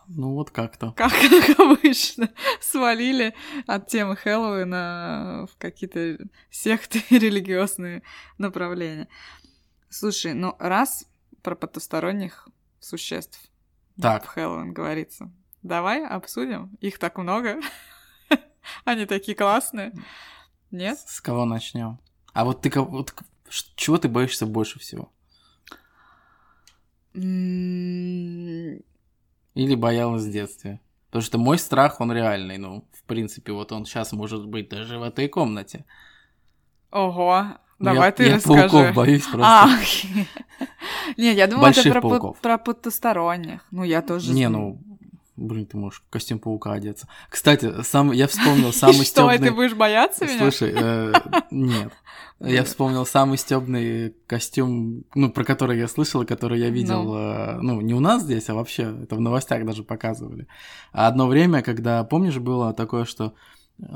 [0.08, 0.92] Ну, вот как-то.
[0.92, 1.12] Как,
[1.46, 2.28] как обычно,
[2.60, 3.34] свалили
[3.66, 6.18] от темы Хэллоуина в какие-то
[6.50, 8.02] секты и религиозные
[8.36, 9.08] направления.
[9.88, 11.06] Слушай, ну раз
[11.42, 12.48] про потусторонних
[12.80, 13.40] существ
[14.00, 14.24] Так.
[14.24, 15.30] в Хэллоуин говорится,
[15.62, 16.70] давай обсудим.
[16.80, 17.60] Их так много.
[18.84, 19.92] Они такие классные.
[20.70, 20.98] Нет?
[21.06, 21.98] С кого начнем?
[22.32, 23.14] А вот ты вот
[23.76, 25.12] чего ты боишься больше всего?
[29.54, 30.80] Или боялась в детстве?
[31.10, 32.56] Потому что мой страх, он реальный.
[32.56, 35.84] Ну, в принципе, вот он сейчас может быть даже в этой комнате.
[36.90, 37.44] Ого,
[37.78, 38.68] Ну, давай я, ты я расскажи.
[38.70, 39.46] пауков боюсь просто.
[39.46, 40.26] А, окей.
[41.16, 42.38] Не, я думала, это Больших про, пу- пауков.
[42.38, 43.60] про потусторонних.
[43.70, 44.32] Ну, я тоже...
[44.32, 44.78] Не, ну,
[45.36, 47.08] блин, ты можешь в костюм паука одеться.
[47.28, 49.50] Кстати, сам, я вспомнил самый Что, и ты стёбный...
[49.50, 50.38] будешь бояться меня?
[50.38, 51.12] Слушай, э,
[51.50, 51.92] нет.
[52.40, 57.14] Я вспомнил самый стебный костюм, ну, про который я слышал, и который я видел, Ну.
[57.16, 60.48] э, ну, не у нас здесь, а вообще, это в новостях даже показывали.
[60.92, 63.34] А одно время, когда, помнишь, было такое, что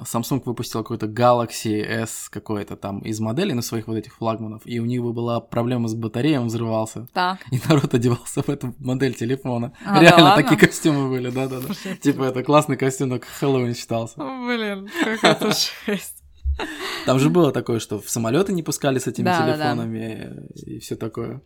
[0.05, 4.81] Samsung выпустил какой-то Galaxy S какой-то там из моделей, ну, своих вот этих флагманов, и
[4.81, 7.07] у них была проблема с батареей, он взрывался.
[7.13, 7.39] Так.
[7.53, 9.73] И народ одевался в эту модель телефона.
[9.85, 10.43] А, да Реально ладно?
[10.43, 11.73] такие костюмы были, да-да-да.
[11.97, 14.17] Типа это классный костюм, но Хэллоуин считался.
[14.19, 15.53] Блин, какая-то
[15.87, 16.23] жесть.
[17.05, 19.53] Там же было такое, что в самолеты не пускали с этими Да, да, да.
[19.53, 21.43] телефонами и все такое.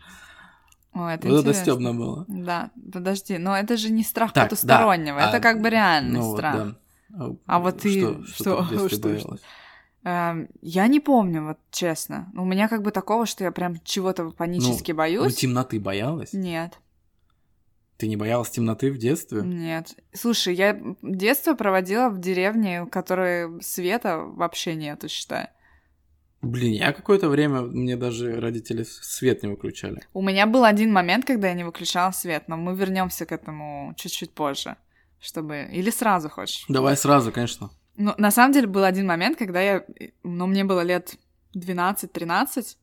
[0.95, 1.63] Ой, это Вот это интересно.
[1.63, 2.25] стебно было.
[2.29, 5.29] Да, подожди, но это же не страх Так, потустороннего, да.
[5.29, 6.55] это А, как бы реальный Ну вот, страх.
[6.57, 6.75] да.
[7.47, 9.41] А вот ты что, что- что, что- боялась?
[10.03, 12.31] Эм, я не помню, вот честно.
[12.35, 15.35] У меня как бы такого, что я прям чего-то панически Ну, боюсь.
[15.37, 16.33] темноты боялась?
[16.33, 16.79] Нет,
[17.99, 19.43] Ты не боялась темноты в детстве?
[19.43, 19.95] нет.
[20.15, 25.49] Слушай, я детство проводила в деревне, в которой света вообще нету, считай.
[26.41, 30.01] Блин, я какое-то время, мне даже родители свет не выключали.
[30.15, 33.93] У меня был один момент, когда я не выключала свет, но мы вернемся к этому
[33.99, 34.77] чуть-чуть позже,
[35.21, 35.69] чтобы...
[35.71, 36.65] Или сразу хочешь?
[36.69, 37.71] Давай сразу, конечно.
[37.97, 39.85] Ну, на самом деле, был один момент, когда я...
[40.23, 41.17] Ну, мне было лет
[41.55, 42.77] 12-13,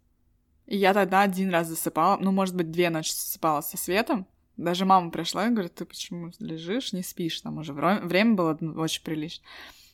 [0.67, 4.27] и я тогда один раз засыпала, ну, может быть, две ночи засыпала со светом.
[4.57, 7.41] Даже мама пришла и говорит, ты почему лежишь, не спишь?
[7.41, 9.45] Там уже время было ну, очень прилично.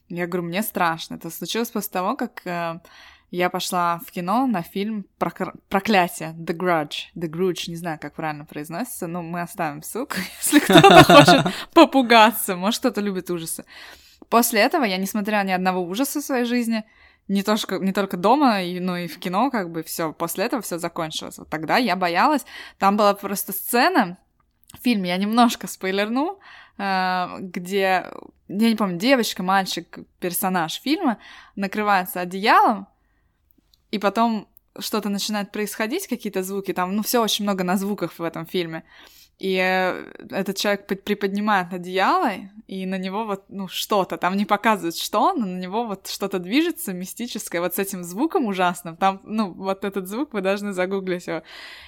[0.10, 1.15] Я говорю, мне страшно.
[1.15, 2.79] Это случилось после того, как э,
[3.38, 7.10] я пошла в кино на фильм «Прокр- «Проклятие» The Grudge.
[7.15, 12.56] The Grudge, не знаю, как правильно произносится, но мы оставим ссылку, если кто-то хочет попугаться.
[12.56, 13.65] Может, кто-то любит ужасы.
[14.30, 16.84] После этого я не смотрела ни одного ужаса в своей жизни,
[17.28, 20.13] не, то, что, не только дома, но и в кино, как бы все.
[20.13, 21.39] После этого все закончилось.
[21.39, 22.46] Вот тогда я боялась.
[22.78, 24.19] Там была просто сцена,
[24.84, 26.39] фильм, я немножко спойлерну,
[26.78, 28.06] э, где,
[28.48, 31.17] я не помню, девочка, мальчик, персонаж фильма
[31.56, 32.88] накрывается одеялом,
[33.93, 34.47] и потом
[34.79, 38.84] что-то начинает происходить, какие-то звуки, там, ну, все очень много на звуках в этом фильме.
[39.39, 42.32] И э, этот человек под- приподнимает одеяло,
[42.67, 46.39] и на него вот, ну, что-то, там не показывают что, но на него вот что-то
[46.39, 51.27] движется мистическое, вот с этим звуком ужасным, там, ну, вот этот звук вы должны загуглить
[51.27, 51.43] его.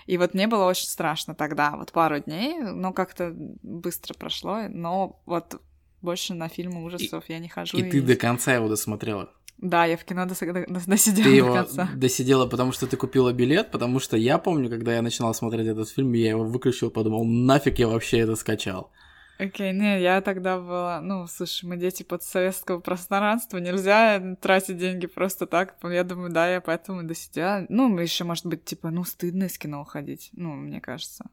[0.05, 3.31] И вот мне было очень страшно тогда, вот пару дней, но как-то
[3.63, 5.59] быстро прошло, но вот
[6.01, 7.77] больше на фильмы ужасов я не хожу.
[7.77, 9.29] И ты не- до конца его досмотрела.
[9.57, 11.89] Да, я в кино дос- до- до- досидела Ты до конца.
[11.95, 15.89] досидела, потому что ты купила билет, потому что я помню, когда я начинал смотреть этот
[15.89, 18.91] фильм, я его выключил, подумал, нафиг я вообще это скачал.
[19.37, 21.01] Окей, не, я тогда была...
[21.01, 25.75] Ну, слушай, мы дети подсоветского пространства, нельзя тратить деньги просто так.
[25.83, 27.65] Я думаю, да, я поэтому досидела.
[27.67, 30.29] Ну, еще, может быть, типа, ну, стыдно из кино уходить.
[30.31, 31.25] Ну, мне кажется.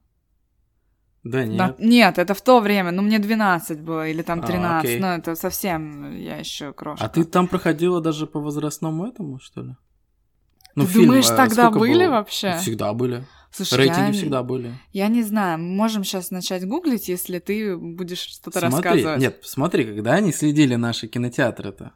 [1.24, 1.56] Да нет.
[1.56, 5.00] Да, нет, это в то время, ну, мне 12 было, или там А, 13, окей.
[5.00, 7.04] ну, это совсем, я еще крошка.
[7.04, 9.76] А ты там проходила даже по возрастному этому, что ли?
[10.74, 12.12] Ну, Ты думаешь, э, тогда были было?
[12.12, 12.56] вообще?
[12.58, 13.24] Всегда были.
[13.50, 14.72] Слушай, Рейтинги я, всегда были.
[14.92, 19.20] я не знаю, мы можем сейчас начать гуглить, если ты будешь что-то рассказывать.
[19.20, 21.92] нет, смотри, когда они следили наши кинотеатры-то,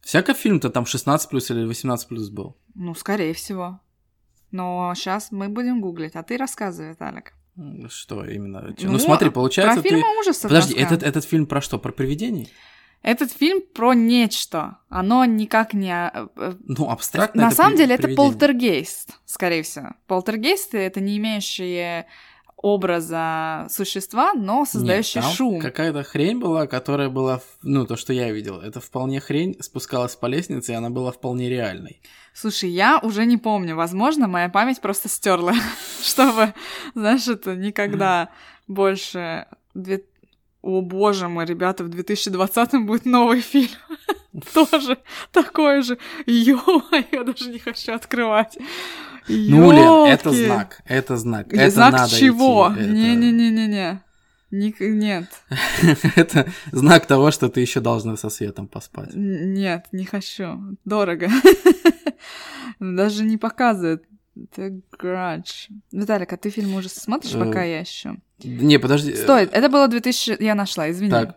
[0.00, 2.56] всяко фильм-то там 16 плюс или 18 плюс был.
[2.74, 3.80] Ну, скорее всего.
[4.50, 7.34] Но сейчас мы будем гуглить, а ты рассказывай, Виталик.
[7.88, 8.74] Что именно?
[8.80, 9.88] Ну, Ну, смотри, Про получается, ты...
[9.90, 11.78] фильмы ужасов Подожди, этот, этот фильм про что?
[11.78, 12.48] Про привидений?
[13.02, 14.76] Этот фильм про нечто.
[14.90, 16.10] Оно никак не...
[16.12, 18.30] э, э, Ну, абстрактно На это самом при- деле это привидение.
[18.30, 19.94] полтергейст, скорее всего.
[20.06, 22.06] Полтергейсты— это не имеющие
[22.62, 25.60] образа существа, но создающие Нет, шум.
[25.60, 28.60] какая-то хрень была, которая была, ну, то, что я видел.
[28.60, 32.02] Это вполне хрень спускалась по лестнице, и она была вполне реальной.
[32.40, 33.76] Слушай, я уже не помню.
[33.76, 35.52] Возможно, моя память просто стерла,
[36.02, 36.54] чтобы,
[36.94, 38.30] знаешь, это никогда
[38.66, 39.46] больше...
[40.62, 43.68] О боже мой, ребята, в 2020 будет новый фильм.
[44.54, 44.98] Тоже
[45.32, 45.98] такой же.
[46.26, 48.56] Ё, я даже не хочу открывать.
[49.28, 51.52] Ну, Лен, это знак, это знак.
[51.52, 52.72] Это знак чего?
[52.74, 54.02] Не-не-не-не-не.
[54.50, 55.26] Ник- Нет,
[56.16, 59.10] Это знак того, что ты еще должна со светом поспать.
[59.14, 60.76] Нет, не хочу.
[60.84, 61.28] Дорого.
[62.80, 64.04] Даже не показывает.
[64.56, 65.68] The Grudge.
[65.92, 68.16] Виталик, а ты фильм уже смотришь, Э, пока я ищу?
[68.42, 69.12] Не, подожди.
[69.12, 69.52] э, Стоит.
[69.52, 70.36] Это было 2000...
[70.42, 71.10] Я нашла, извини.
[71.10, 71.36] Так,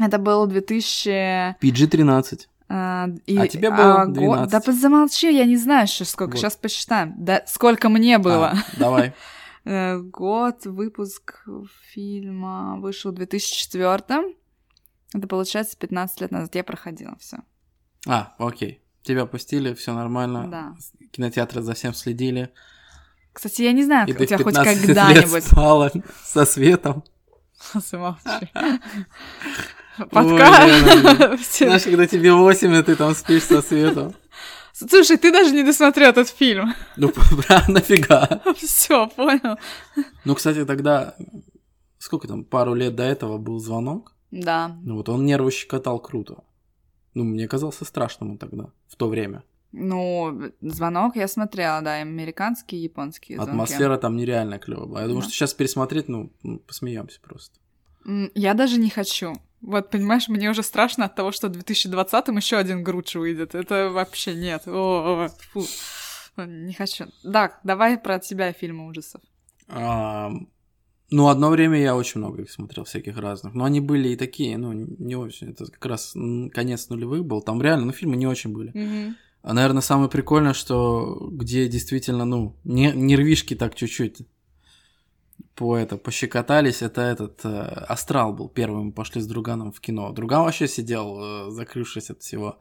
[0.00, 1.56] Это было 2000...
[1.60, 2.40] PG-13.
[2.68, 4.64] а, и- А тебе было а, год- 12.
[4.64, 6.32] Да замолчи, я не знаю еще сколько.
[6.32, 6.38] Вот.
[6.40, 7.14] Сейчас посчитаем.
[7.18, 8.50] Да, сколько мне было.
[8.52, 9.12] А, давай.
[9.64, 11.44] Э, Год, выпуск
[11.92, 14.34] фильма вышел в 2004
[15.14, 16.54] Это получается 15 лет назад.
[16.54, 17.38] Я проходила все.
[18.06, 18.82] А, окей.
[19.02, 20.48] Тебя пустили, все нормально.
[20.48, 20.74] Да.
[21.10, 22.50] Кинотеатры за всем следили.
[23.32, 25.44] Кстати, я не знаю, И у тебя хоть 15 лет когда-нибудь...
[25.44, 25.92] спала
[26.24, 27.04] со светом.
[27.74, 28.50] Замолчи.
[30.10, 31.56] Подкаст.
[31.58, 34.14] Знаешь, когда тебе 8, и ты там спишь со светом.
[34.88, 36.74] Слушай, ты даже не досмотрел этот фильм.
[36.96, 38.40] Ну, бра, нафига?
[38.56, 39.58] Все, понял.
[40.24, 41.14] Ну, кстати, тогда...
[41.98, 44.14] Сколько там, пару лет до этого был звонок?
[44.30, 44.78] Да.
[44.82, 46.44] Ну, вот он нервы щекотал круто.
[47.14, 49.42] Ну, мне казался страшным тогда, в то время.
[49.72, 53.50] Ну, звонок я смотрела, да, американские и японские звонки.
[53.50, 55.00] Атмосфера там нереально клевая была.
[55.02, 55.28] Я думаю, Да.
[55.28, 56.32] что сейчас пересмотреть, ну,
[56.66, 57.58] посмеемся просто.
[58.34, 59.34] Я даже не хочу.
[59.62, 63.54] Вот, понимаешь, мне уже страшно от того, что в 2020-м еще один Грудж выйдет.
[63.54, 64.62] Это вообще нет.
[64.66, 65.64] О, фу.
[66.36, 67.06] Не хочу.
[67.22, 69.20] Да, давай про тебя фильмы ужасов.
[69.68, 70.32] А,
[71.10, 73.52] Ну, одно время я очень много их смотрел, всяких разных.
[73.54, 75.50] Но они были и такие, ну, не очень.
[75.50, 76.14] Это как раз
[76.54, 77.42] конец нулевых был.
[77.42, 78.70] Там реально, ну, фильмы не очень были.
[78.72, 79.16] Мгм.
[79.42, 84.22] А, наверное, самое прикольное, что где действительно, ну, не, нервишки так чуть-чуть
[85.54, 87.48] по это пощекотались, это этот э,
[87.88, 90.12] Астрал был первым, мы пошли с друганом в кино.
[90.12, 92.58] Друган вообще сидел, э, закрывшись от всего.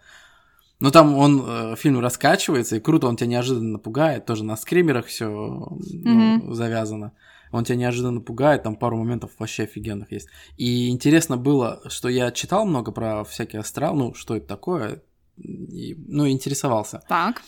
[0.81, 5.05] Ну, там он, э, фильм раскачивается, и круто, он тебя неожиданно пугает, тоже на скримерах
[5.07, 6.53] все Мгм.
[6.53, 7.11] завязано.
[7.51, 10.27] Он тебя неожиданно пугает, там пару моментов вообще офигенных есть.
[10.57, 15.01] И интересно было, что я читал много про всякий астрал, ну, что это такое,
[15.37, 17.41] и, ну, интересовался, Так.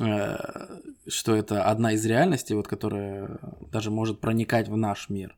[0.00, 0.36] Э,
[1.06, 3.38] что это одна из реальностей, вот, которая
[3.72, 5.36] даже может проникать в наш мир,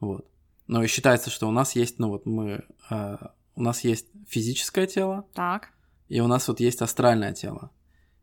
[0.00, 0.26] вот.
[0.66, 3.16] Но и считается, что у нас есть, ну, вот мы, э,
[3.56, 5.70] у нас есть физическое тело, Так.
[6.08, 7.70] и у нас вот есть астральное тело.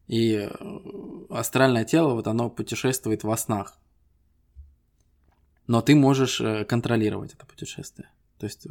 [0.07, 0.49] И э,
[1.29, 3.77] астральное тело, вот оно путешествует во снах.
[5.67, 8.09] Но ты можешь э, контролировать это путешествие.
[8.39, 8.69] То есть э,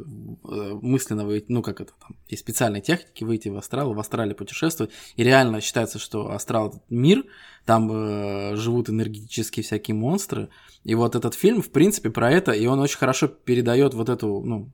[0.81, 4.91] мысленно выйти, ну как это там, есть специальные техники выйти в астрал, в астрале путешествовать.
[5.15, 7.23] И реально считается, что астрал мир,
[7.65, 10.49] там э, живут энергетические всякие монстры.
[10.83, 14.41] И вот этот фильм, в принципе, про это, и он очень хорошо передает вот эту,
[14.41, 14.71] ну,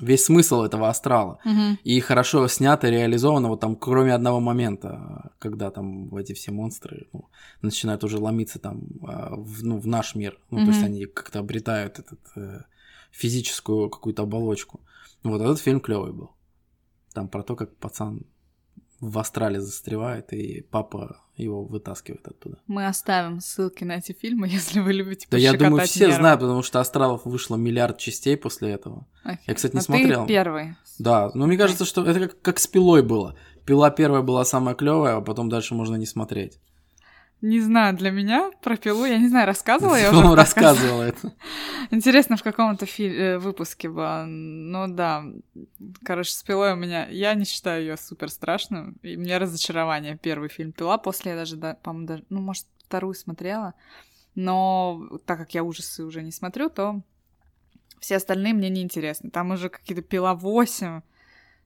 [0.00, 1.38] весь смысл этого астрала.
[1.44, 1.78] Мгм.
[1.84, 7.28] И хорошо снято, реализовано, вот там, кроме одного момента, когда там эти все монстры ну,
[7.62, 10.38] начинают уже ломиться там а, в, ну, в наш мир.
[10.50, 12.62] Ну, то есть они как-то обретают этот, э,
[13.14, 14.80] физическую какую-то оболочку.
[15.22, 16.32] Вот этот фильм клевый был.
[17.12, 18.22] Там про то, как пацан
[19.00, 22.58] в астрале застревает, и папа его вытаскивает оттуда.
[22.66, 26.16] Мы оставим ссылки на эти фильмы, если вы любите Да я думаю, все нервы.
[26.16, 29.06] знают, потому что «Астралов» вышло миллиард частей после этого.
[29.22, 29.44] Окей.
[29.46, 30.22] Я, кстати, не Но смотрел.
[30.22, 30.76] ты первый.
[30.98, 33.36] Да, но мне кажется, что это как, как с пилой было.
[33.66, 36.58] Пила первая была самая клевая, а потом дальше можно не смотреть.
[37.40, 40.22] Не знаю, для меня про пилу, я не знаю, рассказывала я уже.
[40.22, 40.60] подкасте?
[40.60, 41.34] рассказывала это.
[41.90, 44.24] Интересно, в каком-то фи- э, выпуске было.
[44.26, 45.24] Ну да.
[46.04, 47.06] Короче, с пилой у меня.
[47.08, 48.96] Я не считаю ее супер страшным.
[49.02, 50.96] И мне разочарование первый фильм Пила.
[50.96, 53.74] После я даже, да, по-моему, даже, ну, может, вторую смотрела.
[54.34, 57.02] Но так как я ужасы уже не смотрю, то
[58.00, 59.30] все остальные мне не интересны.
[59.30, 61.02] Там уже какие-то пила 8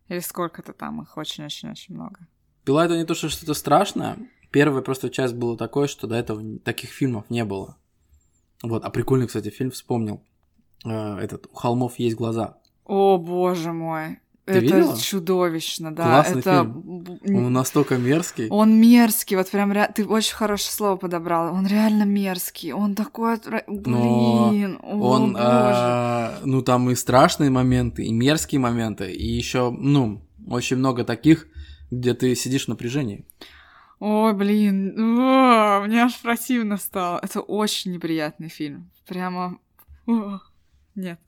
[0.09, 2.27] или сколько-то там их очень-очень-очень много.
[2.65, 4.17] Пила это не то, что что-то страшное.
[4.51, 7.77] Первая просто часть была такой, что до этого таких фильмов не было.
[8.63, 10.23] Вот, а прикольный, кстати, фильм вспомнил.
[10.85, 12.57] Э, Этот «У холмов есть глаза».
[12.85, 14.19] О, боже мой.
[14.47, 14.97] Ты это видела?
[14.97, 16.05] чудовищно, да.
[16.05, 16.63] Классный это
[17.23, 17.37] фильм.
[17.47, 18.49] Он настолько мерзкий.
[18.49, 21.53] Он мерзкий, вот прям ре- ты очень хорошее слово подобрал.
[21.55, 22.73] Он реально мерзкий.
[22.73, 25.45] Он такой отвра- Но блин, о, Он, боже.
[25.45, 31.47] а, ну, там и страшные моменты, и мерзкие моменты, и еще, ну, очень много таких,
[31.91, 33.27] где ты сидишь в напряжении.
[34.01, 37.19] Ой, блин, о, мне аж противно стало.
[37.23, 38.91] Это очень неприятный фильм.
[39.07, 39.59] Прямо.
[40.07, 40.39] о,
[40.95, 41.19] Нет.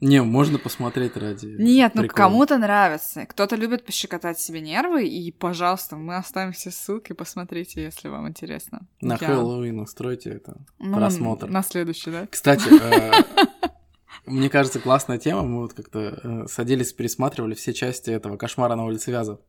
[0.00, 1.46] Не, можно посмотреть ради.
[1.46, 3.24] Нет, ну кому-то нравится.
[3.24, 8.86] Кто-то любит пощекотать себе нервы, и, пожалуйста, мы оставим все ссылки, посмотрите, если вам интересно.
[9.00, 10.58] На Я- Хэллоуин устройте это.
[10.78, 11.48] Ну, просмотр.
[11.48, 12.26] На следующий, да?
[12.26, 13.22] Кстати, э,
[14.26, 15.42] мне кажется, классная тема.
[15.42, 19.40] Мы вот как-то э, садились, пересматривали все части этого «Кошмара на улице Вязов».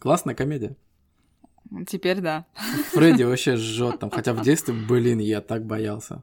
[0.00, 0.76] Классная комедия.
[1.86, 2.46] Теперь да.
[2.92, 4.10] Фредди вообще жжет там.
[4.10, 6.22] Хотя в детстве, блин, я так боялся.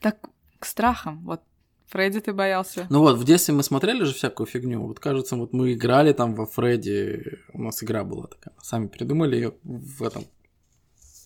[0.00, 0.18] Так,
[0.58, 1.24] к страхам.
[1.24, 1.42] Вот
[1.86, 2.86] Фредди ты боялся.
[2.90, 4.86] Ну вот, в детстве мы смотрели же всякую фигню.
[4.86, 7.38] Вот кажется, вот мы играли там во Фредди.
[7.52, 8.54] У нас игра была такая.
[8.60, 10.24] Сами придумали ее в этом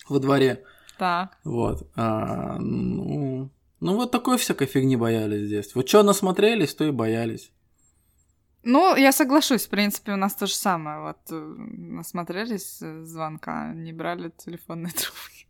[0.09, 0.65] во дворе.
[0.99, 1.39] Так.
[1.45, 1.89] Вот.
[1.97, 5.81] А, ну, ну, вот такой всякой фигни боялись детстве.
[5.81, 7.51] Вот что насмотрелись, то и боялись.
[8.63, 11.01] Ну, я соглашусь, в принципе, у нас то же самое.
[11.01, 15.47] Вот э, насмотрелись э, звонка, не брали телефонные трубки.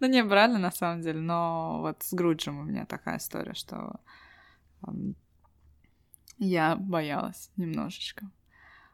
[0.00, 4.00] Ну, не брали, на самом деле, но вот с Груджем у меня такая история, что
[6.38, 8.30] я боялась немножечко.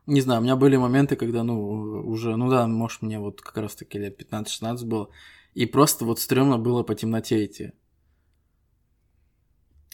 [0.06, 1.60] Не знаю, у меня были моменты, когда, ну,
[2.08, 5.10] уже, ну да, может, мне вот как раз-таки лет 15-16 было,
[5.54, 7.72] и просто вот стрёмно было по темноте идти.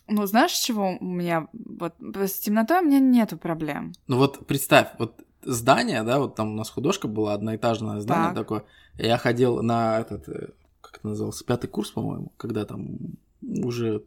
[0.09, 1.49] Ну, знаешь, чего у меня...
[1.53, 3.93] Вот с темнотой у меня нету проблем.
[4.07, 8.35] Ну вот представь, вот здание, да, вот там у нас художка была, одноэтажное здание Так.
[8.37, 8.65] такое.
[8.99, 10.49] Я ходил на этот, э,
[10.81, 12.97] как это назывался, пятый курс, по-моему, когда там
[13.43, 14.05] уже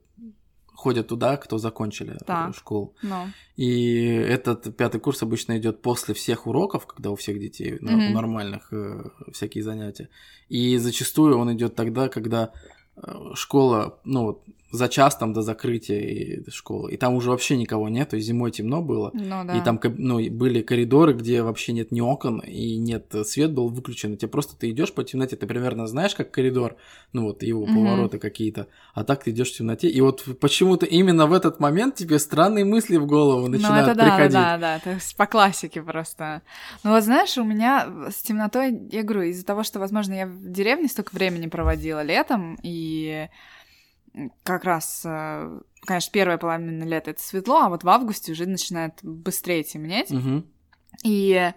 [0.68, 2.56] ходят туда, кто закончили э, Так.
[2.56, 2.94] школу.
[3.02, 7.98] Ну, И этот пятый курс обычно идет после всех уроков, когда у всех детей ну,
[7.98, 8.14] Мгм.
[8.14, 10.10] нормальных э, всякие занятия.
[10.48, 12.54] И зачастую он идет тогда, когда
[12.96, 16.92] э, школа, ну вот за час там до закрытия школы.
[16.94, 19.12] И там уже вообще никого нет, то есть зимой темно было.
[19.14, 19.58] Ну да.
[19.58, 24.14] И там ну, были коридоры, где вообще нет ни окон, и нет, свет был выключен.
[24.14, 26.76] И тебе просто ты идешь по темноте, ты примерно знаешь, как коридор,
[27.14, 27.74] ну вот его Мгм.
[27.74, 29.88] повороты какие-то, а так ты идешь в темноте.
[29.90, 33.96] И вот почему-то именно в этот момент тебе странные мысли в голову Ну, начинают это
[33.98, 34.34] да, приходить.
[34.34, 36.42] да, да, это с- по классике просто.
[36.84, 40.52] Ну, вот знаешь, у меня с темнотой, я говорю, из-за того, что, возможно, я в
[40.52, 43.28] деревне столько времени проводила летом, и
[44.44, 48.94] как раз, э, конечно, первая половина лета это светло, а вот в августе уже начинает
[49.02, 50.12] быстрее темнеть.
[50.12, 50.46] Мгм.
[51.04, 51.52] И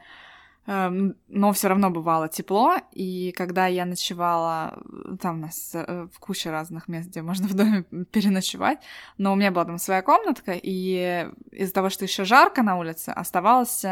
[0.67, 6.07] эм, но все равно бывало тепло, и когда я ночевала, э, там у нас э,
[6.13, 7.83] в куче разных мест, где можно в доме
[8.13, 8.79] переночевать,
[9.19, 13.09] но у меня была там своя комнатка, и из-за того, что еще жарко на улице,
[13.09, 13.85] оставалась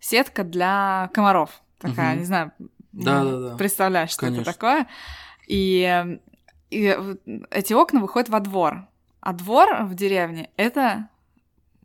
[0.00, 1.62] сетка для комаров.
[1.78, 2.18] Такая, Мгм.
[2.18, 2.52] не знаю,
[2.92, 3.56] Да-да-да.
[3.56, 4.42] представляешь, что Конечно.
[4.42, 4.88] это такое.
[5.46, 6.18] И, э,
[6.72, 7.16] и
[7.50, 8.86] эти окна выходят во двор.
[9.20, 11.08] А двор в деревне— это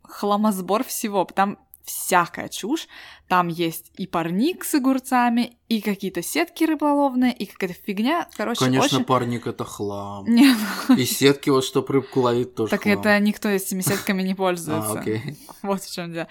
[0.02, 1.24] хламосбор всего.
[1.24, 2.86] Там всякая чушь.
[3.28, 8.28] Там есть и парник с огурцами, и какие-то сетки рыболовные, и какая-то фигня.
[8.36, 9.04] Короче, Конечно, очень...
[9.04, 10.26] парник это хлам.
[10.26, 10.54] Не,
[10.96, 12.98] И сетки, вот чтоб рыбку ловить, тоже так хлам.
[12.98, 14.92] это никто этими сетками не пользуется.
[14.92, 15.36] А, окей.
[15.62, 16.28] Вот в чем дело.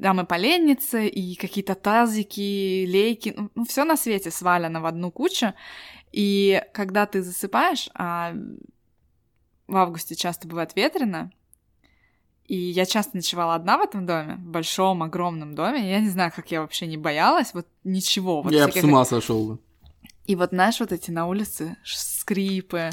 [0.00, 5.52] Там и поленницы, и какие-то тазики, лейки, ну, все на свете свалено в одну кучу.
[6.12, 8.34] И когда ты засыпаешь, а
[9.66, 11.30] в августе часто бывает ветрено,
[12.46, 15.88] и я часто ночевала одна в этом доме, в большом, огромном доме.
[15.88, 18.42] Я не знаю, как я вообще не боялась, вот ничего.
[18.42, 19.58] Вот Я бы с ума сошел бы.
[20.26, 22.90] и вот знаешь, вот эти на улице скрипы,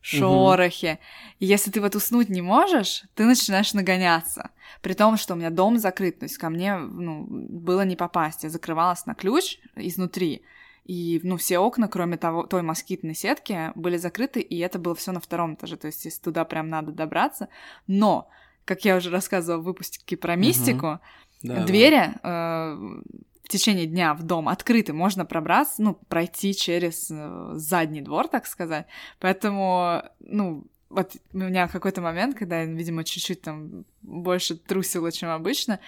[0.00, 0.98] шорохи.
[1.38, 4.50] И если ты вот уснуть не можешь, ты начинаешь нагоняться.
[4.80, 8.44] При том, что у меня дом закрыт, то есть ко мне ну, было не попасть.
[8.44, 10.42] Я закрывалась на ключ изнутри.
[10.90, 15.12] И ну, все окна, кроме того, той москитной сетки, были закрыты, и это было все
[15.12, 15.76] на втором этаже.
[15.76, 17.48] То есть, если туда прям надо добраться.
[17.86, 18.28] Но,
[18.64, 20.98] как я уже рассказывала в выпуске про мистику,
[21.42, 23.02] Да, Двери э,
[23.44, 28.46] в течение дня в дом открыты, можно пробраться, ну, пройти через э, задний двор, так
[28.46, 28.86] сказать.
[29.20, 35.28] Поэтому, ну, вот у меня какой-то момент, когда я, видимо, чуть-чуть там больше трусила, чем
[35.28, 35.78] обычно,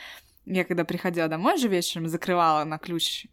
[0.46, 3.26] я когда приходила домой же вечером, закрывала на ключ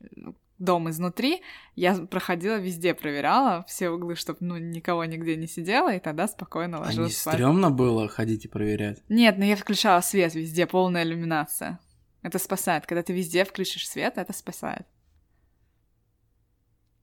[0.60, 1.42] дом изнутри,
[1.76, 6.78] я проходила везде, проверяла все углы, чтобы, ну, никого нигде не сидело, и тогда спокойно
[6.78, 7.36] А не ложилась спать.
[7.36, 9.02] стрёмно было ходить и проверять?
[9.10, 11.80] Нет, но я включала свет везде, полная иллюминация.
[12.22, 12.86] Это спасает.
[12.86, 14.86] Когда ты везде включишь свет, это спасает.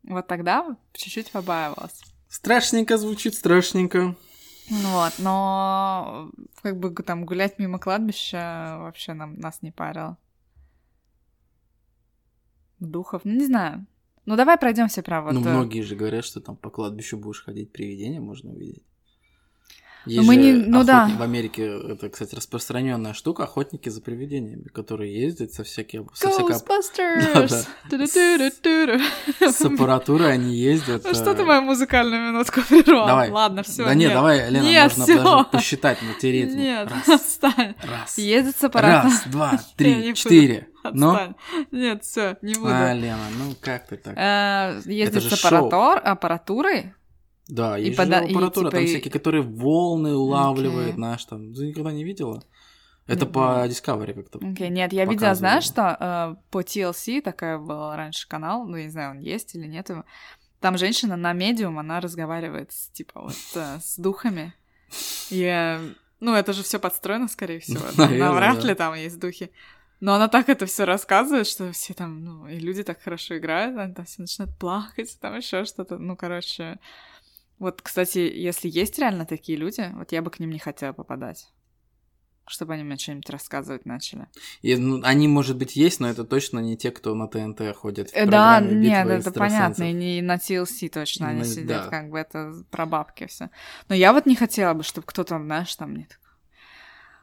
[0.02, 2.00] Вот тогда чуть-чуть побаивалась.
[2.28, 4.14] Страшненько звучит, страшненько.
[4.68, 6.30] Ну Вот, но
[6.62, 10.18] как бы там гулять мимо кладбища вообще нам, нас не парило.
[12.80, 13.86] Духов, ну не знаю.
[14.26, 15.32] Ну давай пройдемся про вот...
[15.32, 18.82] ну, э, многие же говорят, что там по кладбищу будешь ходить, привидения можно увидеть.
[20.06, 21.10] Ну, мы же не- ну да.
[21.18, 26.06] В Америке это, кстати, распространенная штука, охотники за привидениями, которые ездят со всякие...
[26.14, 26.54] Со всякой...
[26.54, 27.66] Ghostbusters!
[27.90, 29.50] Ту-ду-ту-ду-ту-ду.
[29.52, 31.02] С аппаратурой они ездят.
[31.04, 33.06] Ну что ты мою музыкальную минутку прервал?
[33.06, 33.30] Давай.
[33.30, 33.84] Ладно, все.
[33.84, 36.54] Да нет, давай, Лена, Нет, можно даже посчитать, натереть.
[36.54, 37.74] Нет, Раз, отстань.
[37.82, 39.10] раз, Ездит с аппаратом.
[39.10, 40.68] раз, два, три, четыре.
[40.88, 41.34] Отстань.
[41.70, 42.68] Нет, все, не буду.
[42.72, 44.14] а, Лена, ну как ты так?
[44.16, 46.94] Э, Ездит с аппаратор- аппаратурой.
[47.48, 51.00] Да, и есть пода- же и, аппаратура, типа, там и- всякие, которые волны улавливают Окей.
[51.00, 51.54] наш там.
[51.54, 52.42] Ты никогда не видела?
[53.06, 53.64] Это Не по.
[53.68, 54.38] Discovery как-то.
[54.38, 58.84] Окей, нет, я видела, знаешь, что э, по TLC такая была раньше канал, ну, я
[58.84, 60.04] не знаю, он есть или нет его.
[60.58, 64.54] Там женщина на медиум, она разговаривает с, типа, вот, э, с духами.
[65.30, 65.78] И, э,
[66.18, 67.84] ну, это же все подстроено, скорее всего.
[67.96, 68.66] Наверно, Навряд да.
[68.68, 69.52] ли там есть духи.
[70.00, 73.78] Но она так это все рассказывает, что все там, ну, и люди так хорошо играют,
[73.78, 75.96] они там все начинают плакать, там еще что-то.
[75.98, 76.78] Ну, короче,
[77.58, 81.48] вот, кстати, если есть реально такие люди, вот я бы к ним не хотела попадать.
[82.48, 84.28] Чтобы они мне что-нибудь рассказывать начали.
[84.62, 88.10] И, ну, они, может быть, есть, но это точно не те, кто на ТНТ ходят.
[88.10, 89.94] в Э, Да, нет, «Битва это понятно, и экстрасенсов».
[89.94, 91.88] не на TLC точно они Ну, сидят, да.
[91.90, 93.50] как бы это про бабки все.
[93.88, 96.25] Но я вот не хотела бы, чтобы кто-то, знаешь, там мне такой,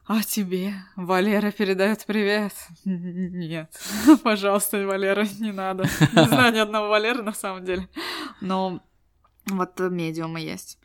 [0.08, 2.54] а тебе Валера передает привет.
[2.86, 3.72] Нет,
[4.24, 5.84] пожалуйста, Валера, не надо.
[6.14, 7.88] Не знаю ни одного Валеры на самом деле.
[8.42, 8.82] Но
[9.48, 10.78] вот медиумы есть.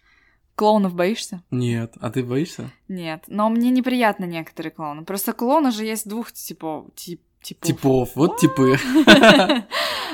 [0.54, 1.42] Клоунов боишься?
[1.52, 2.70] Нет, а ты боишься?
[2.88, 3.24] Нет.
[3.28, 5.04] Но мне неприятно некоторые клоуны.
[5.04, 6.86] Просто клоуны же есть двух типов.
[6.96, 7.66] Тип, типов.
[7.68, 8.76] Типов, вот типы.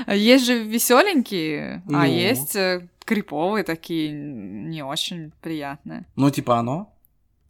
[0.06, 1.98] Есть же веселенькие, Ну.
[1.98, 6.04] а есть э, криповые такие, не очень приятные.
[6.16, 6.92] Ну, типа оно.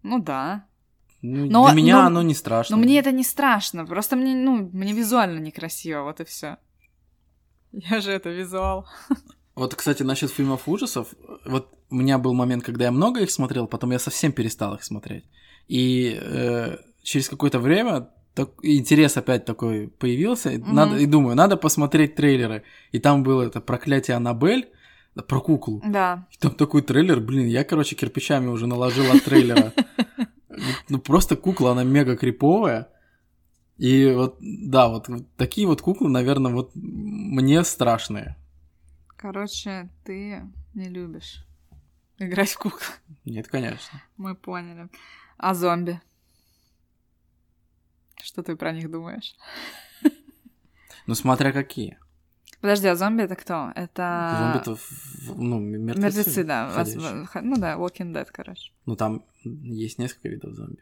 [0.02, 0.66] Ну да.
[1.27, 2.77] Ну, Но- для меня но- оно не страшно.
[2.77, 6.59] Но мне это не страшно, просто мне, ну, мне визуально некрасиво, вот и все.
[7.72, 8.87] Я же это визуал.
[9.55, 11.14] Вот, кстати, насчет фильмов ужасов,
[11.47, 14.85] вот у меня был момент, когда я много их смотрел, потом я совсем перестал их
[14.85, 15.25] смотреть.
[15.66, 21.57] И э, через какое-то время так, интерес опять такой появился, и, надо, и думаю, надо
[21.57, 22.64] посмотреть трейлеры.
[22.93, 24.68] И там было это проклятие Аннабель
[25.27, 25.81] про куклу.
[25.87, 26.27] Да.
[26.33, 29.72] И там такой трейлер, блин, я, короче, кирпичами уже наложил от трейлера.
[30.89, 32.89] Ну, просто кукла, она мега криповая.
[33.76, 38.37] И вот, да, вот такие вот куклы, наверное, вот мне страшные.
[39.16, 40.43] Короче, ты
[40.74, 41.45] не любишь
[42.18, 42.87] играть в куклы.
[43.24, 44.03] Нет, конечно.
[44.16, 44.89] Мы поняли.
[45.37, 46.01] А зомби?
[48.22, 49.35] Что ты про них думаешь?
[51.07, 51.99] Ну, смотря какие.
[52.65, 53.73] Подожди, а зомби это кто?
[53.75, 54.39] Это...
[54.41, 54.79] Зомби-то,
[55.37, 56.01] ну, мертвецы.
[56.01, 56.71] Мертвецы, да.
[56.71, 57.29] ходячие.
[57.43, 58.73] Ну да, Walking Dead, короче.
[58.87, 60.81] Ну, там есть несколько видов зомби.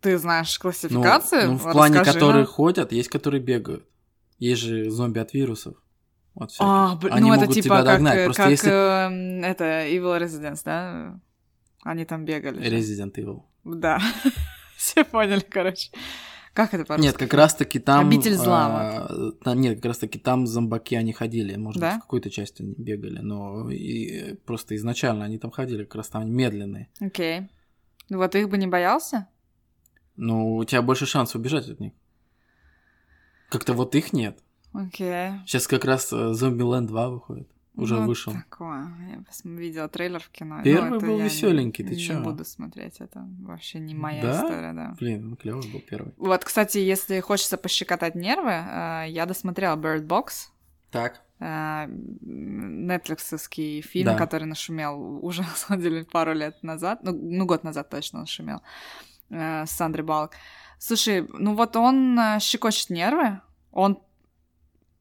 [0.00, 1.50] Ты знаешь Ну, классификацию?
[1.50, 2.46] ну, в плане, Расскажи которые нам.
[2.46, 3.86] ходят, есть которые бегают.
[4.38, 5.76] Есть же зомби от вирусов.
[6.34, 6.66] Вот всякие.
[6.66, 8.24] А, блин, Они ну это могут типа тебя как, догнать.
[8.24, 8.70] Просто как если...
[8.70, 11.20] эм, это Evil Residence, да?
[11.82, 12.66] Они там бегали.
[12.66, 13.42] Resident Evil.
[13.64, 14.00] Да.
[14.78, 15.90] Все поняли, короче.
[16.52, 17.06] Как это по-русски?
[17.06, 18.06] Нет, как раз-таки там...
[18.08, 21.54] Обитель зла, а, там- нет, как раз-таки там зомбаки, они ходили.
[21.56, 21.90] Может Да?
[21.94, 23.20] быть, в какой-то части они бегали.
[23.20, 26.88] Но и просто изначально они там ходили, как раз там они медленные.
[27.00, 27.48] Окей.
[28.08, 29.28] Ну Вот их бы не боялся?
[30.16, 31.92] Ну, у тебя больше шансов убежать от них.
[33.48, 34.38] Как-то вот их нет.
[34.72, 35.30] Окей.
[35.46, 37.48] Сейчас как раз э, Zombieland 2 выходит.
[37.80, 38.32] Уже Ну, вышел.
[38.32, 38.86] Такое.
[39.10, 40.56] Я видела трейлер в кино.
[40.58, 42.22] Ну, Первый был я не- весёленький, ты не чё?
[42.22, 44.34] буду смотреть, это вообще не моя Да?
[44.36, 44.94] история, да.
[45.00, 46.12] Блин, ну клевый был первый.
[46.16, 50.50] Вот, кстати, если хочется пощекотать нервы, э, я досмотрела Bird Box,
[50.90, 51.20] Так.
[51.40, 54.16] э, нетфликсовский фильм, Да.
[54.18, 58.60] который нашумел уже, на самом деле, пару лет назад, ну, ну год назад точно нашумел,
[59.30, 60.32] э, с Сандрой Балк.
[60.78, 63.40] Слушай, ну вот он щекочет нервы,
[63.72, 63.98] он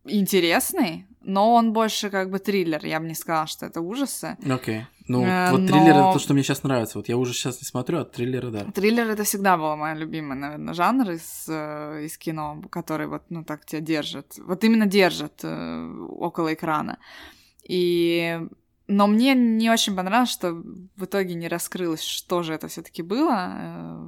[0.06, 4.38] интересный, но он больше как бы триллер, я бы не сказала, что это ужасы.
[4.50, 4.86] Окей.
[5.08, 6.98] Ну, Э, вот но- триллер это то, что мне сейчас нравится.
[7.00, 8.66] Вот я уже сейчас не смотрю, а триллеры, да.
[8.72, 13.44] Триллер это всегда был мой любимый, наверное, жанр из, э, из кино, который вот, ну,
[13.44, 14.38] так тебя держит.
[14.38, 16.98] Вот именно держит э, около экрана.
[17.64, 18.40] И...
[18.92, 23.04] Но мне не очень понравилось, что в итоге не раскрылось, что же это все таки
[23.04, 24.06] было, э,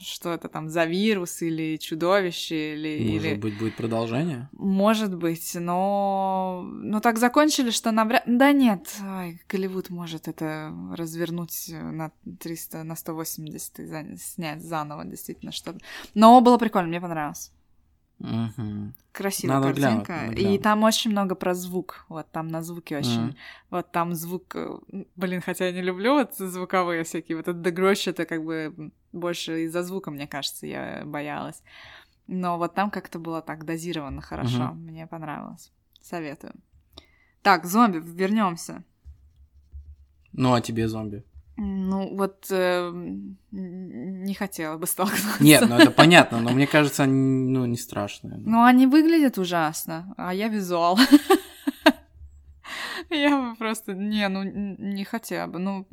[0.00, 3.12] что это там за вирус или чудовище, или...
[3.12, 3.34] Может или...
[3.34, 4.48] быть, будет продолжение?
[4.52, 6.62] Может быть, но...
[6.64, 8.22] но так закончили, что навряд...
[8.26, 15.04] Да нет, ай, Голливуд может это развернуть на 300, на 180 и за- снять заново
[15.04, 15.78] действительно что-то.
[16.14, 17.52] Но было прикольно, мне понравилось.
[18.20, 18.94] Мгм.
[19.12, 20.32] Красивая Надо глянуть, картинка.
[20.32, 20.62] и глянуть.
[20.62, 22.04] там очень много про звук.
[22.08, 23.20] Вот там на звуке очень...
[23.20, 23.36] Мгм.
[23.70, 24.54] Вот там звук...
[24.54, 24.78] э,
[25.16, 27.36] Блин, хотя я не люблю вот звуковые всякие.
[27.36, 31.62] Вот этот Grudge, это как бы больше из-за звука, мне кажется, я боялась.
[32.26, 34.64] Но вот там как-то было так дозировано хорошо.
[34.66, 34.86] Мгм.
[34.86, 35.72] Мне понравилось.
[36.02, 36.52] Советую.
[37.42, 38.84] Так, зомби, вернемся.
[40.32, 41.24] Ну, а тебе зомби?
[41.62, 42.90] Ну, вот э,
[43.50, 45.44] не хотела бы столкнуться.
[45.44, 48.38] Нет, ну это понятно, но мне кажется, они, ну, не страшные.
[48.38, 50.98] Ну, они выглядят ужасно, а я визуал.
[53.10, 53.92] Я бы просто...
[53.92, 55.58] Не, ну, не хотела бы.
[55.58, 55.86] Ну,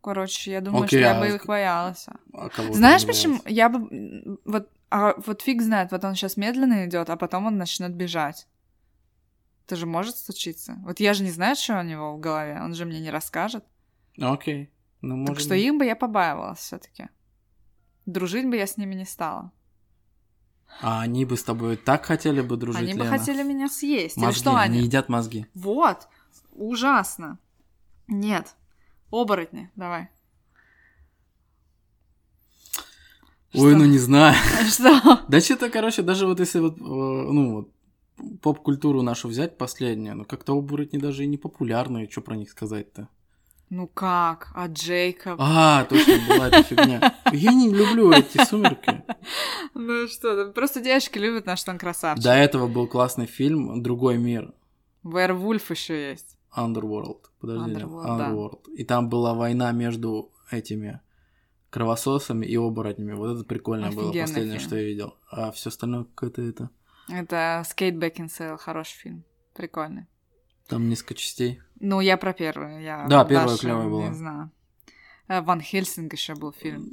[0.00, 2.06] короче, я думаю, что я а бы их боялась.
[2.32, 3.40] А Знаешь, почему?
[3.44, 4.38] Я бы...
[4.44, 8.46] Вот, а вот фиг знает, вот он сейчас медленно идет, а потом он начнет бежать.
[9.66, 10.76] Это же может случиться.
[10.84, 12.60] Вот я же не знаю, что у него в голове.
[12.62, 13.64] Он же мне не расскажет.
[14.18, 14.70] Окей.
[15.00, 17.08] Ну, может так что им бы я побаивалась все таки
[18.06, 19.52] Дружить бы я с ними не стала.
[20.80, 23.18] А они бы с тобой так хотели бы дружить, они бы Лена?
[23.18, 24.16] хотели меня съесть.
[24.16, 24.78] Или Мозги, что они?
[24.78, 25.46] они едят мозги.
[25.54, 26.08] Вот,
[26.52, 27.38] ужасно.
[28.06, 28.54] Нет,
[29.10, 30.08] оборотни, давай.
[33.52, 33.78] Ой, Что?
[33.78, 34.34] ну не знаю.
[34.70, 35.20] Что?
[35.28, 37.72] Да что-то, короче, даже вот если вот, э, ну вот,
[38.40, 43.08] поп-культуру нашу взять последнюю, ну как-то оборотни даже и не популярные, что про них сказать-то?
[43.70, 44.50] Ну как?
[44.54, 45.36] А Джейкоб?
[45.38, 47.14] А, точно, была эта фигня.
[47.32, 49.02] Я не люблю эти сумерки.
[49.74, 52.24] Ну что, просто девочки любят наш там красавчик.
[52.24, 54.52] До этого был классный фильм «Другой мир»,
[55.04, 56.36] Werewolf еще есть.
[56.54, 57.20] Underworld.
[57.40, 58.30] Подожди, нет, Underworld, да.
[58.30, 58.72] Underworld.
[58.74, 61.00] И там была война между этими
[61.70, 63.12] кровососами и оборотнями.
[63.12, 64.68] Вот это прикольно было, Офигенный последнее, фильм.
[64.68, 65.14] что я видел.
[65.30, 66.70] А все остальное какое-то это...
[67.08, 69.24] Это Skate Back in Sale, хороший фильм.
[69.54, 70.06] Прикольный.
[70.70, 71.60] Там несколько частей.
[71.80, 72.80] Ну, я про первую.
[72.82, 74.08] Я Да, первая клёвая была.
[74.08, 74.50] Не знаю.
[75.28, 76.88] Э, Ван Хельсинг еще был фильм.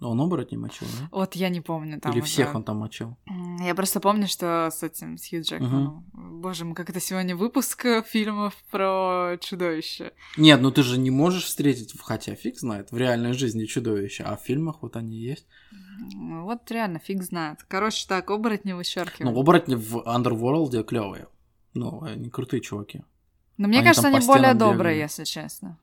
[0.00, 1.08] Он оборотни мочил, да?
[1.10, 2.28] Вот я не помню там Или уже.
[2.30, 3.16] всех он там мочил?
[3.60, 6.06] Я просто помню, что с этим, с Хью Джекманом.
[6.12, 10.12] Боже мой, как это сегодня выпуск э, фильмов про чудовище.
[10.36, 14.36] Нет, ну ты же не можешь встретить, хотя фиг знает, в реальной жизни чудовища, а
[14.36, 15.46] в фильмах вот они есть.
[16.14, 17.64] М, Вот реально, фиг знает.
[17.66, 19.36] Короче, так, оборотни Ну, вычеркиваем.
[19.36, 21.26] оборотни в Underworld клевые.
[21.74, 23.02] Ну, они крутые чуваки.
[23.58, 25.78] Но мне Они кажется, они более добрые, если честно.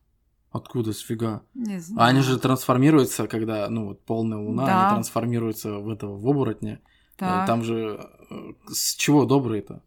[0.52, 1.42] Откуда сфига?
[1.54, 2.10] Не знаю.
[2.10, 4.86] они же трансформируются, когда, ну, вот полная луна, Да.
[4.88, 6.76] они трансформируются в этого, в оборотня.
[6.76, 8.00] Э, Так, Там же
[8.30, 9.84] э, с чего добрые-то?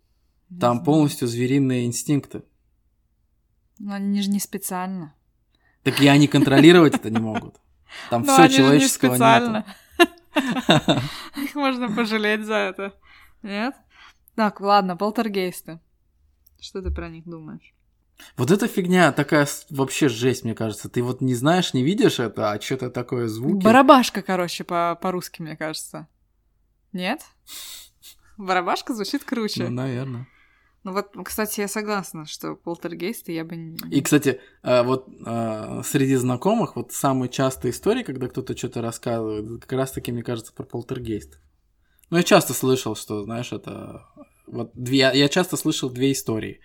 [0.51, 0.85] не Там знаю.
[0.85, 2.43] полностью звериные инстинкты.
[3.79, 5.15] Ну, они же не специально.
[5.83, 7.57] Так и они контролировать это не могут.
[8.11, 9.65] Там все человеческого нету.
[11.43, 12.95] Их можно пожалеть за это.
[13.43, 13.75] Нет?
[14.35, 15.81] Так, ладно, полтергейсты.
[16.61, 17.75] Что ты про них думаешь?
[18.37, 20.89] Вот эта фигня такая вообще жесть, мне кажется.
[20.89, 23.65] Ты вот не знаешь, не видишь это, а что-то такое звуки.
[23.65, 26.09] Барабашка, короче, по- по-русски, мне кажется.
[26.93, 27.23] Нет?
[28.37, 29.65] Барабашка звучит круче.
[29.65, 30.27] Ну, наверное.
[30.85, 33.77] Ну вот, кстати, я согласна, что полтергейсты я бы не...
[33.91, 39.63] И, кстати, э, вот э, среди знакомых вот самые частые истории, когда кто-то что-то рассказывает,
[39.63, 41.41] как раз-таки, мне кажется, про полтергейст.
[42.11, 44.07] Ну, я часто слышал, что, знаешь, это...
[44.47, 45.11] Вот две...
[45.13, 46.61] Я часто слышал две истории.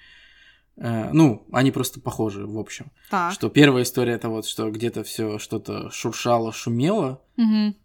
[0.77, 2.91] Э, Ну, они просто похожи, в общем.
[3.09, 3.31] Так.
[3.33, 7.75] Что первая история это вот, что где-то все что-то шуршало, шумело, Мгм.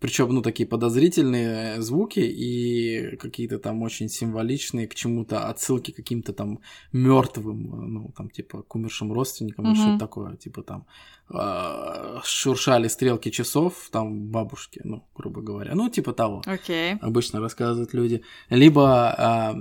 [0.00, 6.32] Причем, ну, такие подозрительные звуки и какие-то там очень символичные к чему-то отсылки к каким-то
[6.32, 6.60] там
[6.92, 9.80] мертвым, ну, там, типа, к умершим родственникам, или Мгм.
[9.80, 10.86] что-то такое, типа там
[11.34, 16.42] э, шуршали стрелки часов, там, бабушки, ну, грубо говоря, ну, типа того.
[16.46, 16.96] Окей.
[17.00, 18.22] Обычно рассказывают люди.
[18.50, 19.54] Либо а,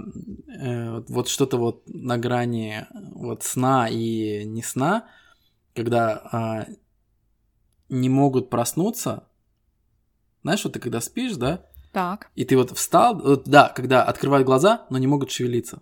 [0.59, 5.07] э, вот что-то вот на грани вот сна и не сна,
[5.73, 6.65] когда а,
[7.89, 9.27] не могут проснуться.
[10.43, 12.29] Знаешь, вот ты когда спишь, да, Так.
[12.35, 15.81] и ты вот встал, вот, да, когда открывают глаза, но не могут шевелиться.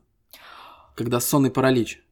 [0.95, 2.03] Когда сонный паралич.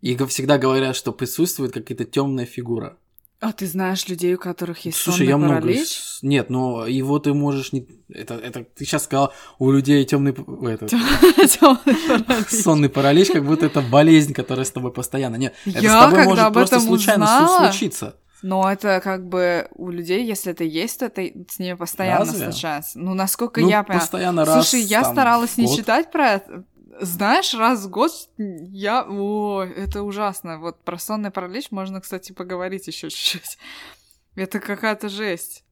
[0.00, 2.98] И всегда говорят, что присутствует какая-то темная фигура.
[3.40, 5.54] А ты знаешь людей, у которых есть Слушай, сонный я много...
[5.60, 6.00] паралич?
[6.22, 7.86] Нет, но его ты можешь не...
[8.08, 10.32] Это, это ты сейчас сказал, у людей темный...
[10.32, 12.48] Этот, паралич.
[12.64, 15.36] сонный паралич, как будто это болезнь, которая с тобой постоянно.
[15.36, 18.16] Нет, это с тобой может просто случайно случиться.
[18.42, 22.50] Но это как бы у людей, если это есть, то это с ними постоянно Разве?
[22.52, 22.98] случается.
[22.98, 24.00] Ну, насколько Ну, я поняла.
[24.00, 25.76] постоянно раз Слушай, я там, старалась в не год.
[25.76, 26.64] читать про это.
[27.00, 29.04] Знаешь, раз в год я...
[29.08, 30.58] О, это ужасно.
[30.58, 33.58] Вот про сонный паралич можно, кстати, поговорить еще чуть-чуть.
[34.36, 35.64] Это какая-то жесть.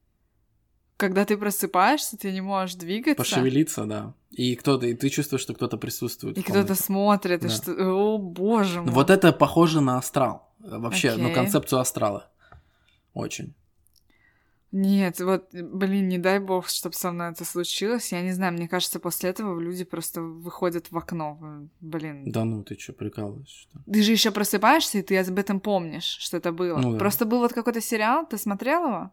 [0.97, 3.17] Когда ты просыпаешься, ты не можешь двигаться.
[3.23, 4.15] Пошевелиться, да.
[4.31, 6.39] И кто-то, и ты чувствуешь, что кто-то присутствует.
[6.39, 7.55] И кто-то смотрит, и Да.
[7.55, 7.73] что...
[7.73, 8.91] О, боже мой.
[8.93, 10.53] Вот это похоже на астрал.
[10.59, 11.35] Вообще, ну, Окей.
[11.35, 12.29] концепцию астрала.
[13.17, 13.55] Очень.
[14.73, 18.13] Нет, вот, блин, не дай бог, чтобы со мной это случилось.
[18.13, 21.39] Я не знаю, мне кажется, после этого люди просто выходят в окно.
[21.81, 22.31] Блин.
[22.31, 23.69] Да ну, ты что, прикалываешься?
[23.71, 23.81] что?
[23.91, 26.77] Ты же еще просыпаешься, и ты об этом помнишь, что это было.
[26.77, 26.99] Ну да.
[26.99, 29.11] Просто был вот какой-то сериал, ты смотрел его?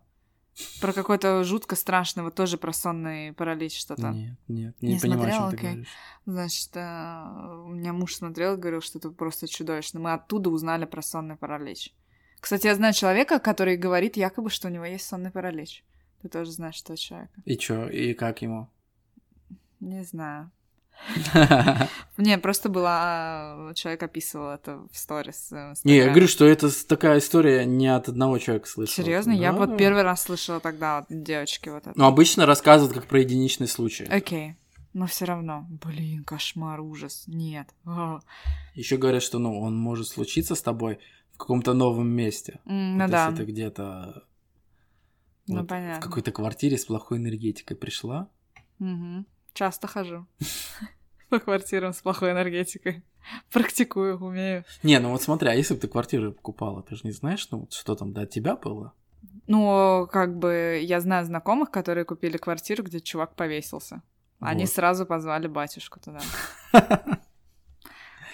[0.81, 4.09] Про какой-то жутко страшный, вот тоже про сонный паралич что-то.
[4.09, 5.49] Нет, нет, не, Не понимаю, о смотрела?
[5.49, 5.87] чем ты говоришь.
[6.25, 10.01] Значит, э, у меня муж смотрел и говорил, что это просто чудовищно.
[10.01, 11.93] Мы оттуда узнали про сонный паралич.
[12.43, 15.81] Кстати, я знаю человека, который говорит якобы, что у него есть сонный паралич.
[16.21, 17.31] Ты тоже знаешь этого человека?
[17.45, 18.67] И чё, и как ему?
[19.79, 20.51] Не знаю.
[22.17, 23.69] Не, просто была...
[23.71, 25.53] э, Человек описывал это в сторис.
[25.53, 28.93] э, Не, я говорю, что это такая история не от одного человека слышал.
[28.93, 29.31] Серьезно?
[29.31, 31.93] Я вот первый раз слышала тогда от девочки вот это.
[31.97, 34.03] Ну, обычно рассказывают как про единичный случай.
[34.03, 34.55] Окей.
[34.91, 35.65] Но все равно.
[35.69, 37.23] Блин, кошмар, ужас.
[37.27, 37.69] Нет.
[37.85, 38.19] А.
[38.75, 40.99] Еще говорят, что ну, он может случиться с тобой
[41.33, 42.59] в каком-то новом месте.
[42.65, 43.25] Вот Ну да.
[43.29, 44.23] Если ты где-то
[45.47, 46.01] Ну вот в понятно.
[46.01, 48.29] какой-то квартире с плохой энергетикой пришла.
[48.79, 49.25] Мгм.
[49.53, 50.25] Часто хожу
[51.29, 53.03] по квартирам с плохой энергетикой.
[53.51, 54.65] Практикую, умею.
[54.83, 57.59] Не, ну вот смотри, а если бы ты квартиру покупала, ты же не знаешь, ну,
[57.59, 58.93] вот что там до тебя было?
[59.47, 64.01] Ну, как бы я знаю знакомых, которые купили квартиру, где чувак повесился.
[64.39, 64.73] Они Вот.
[64.73, 66.19] сразу позвали батюшку туда.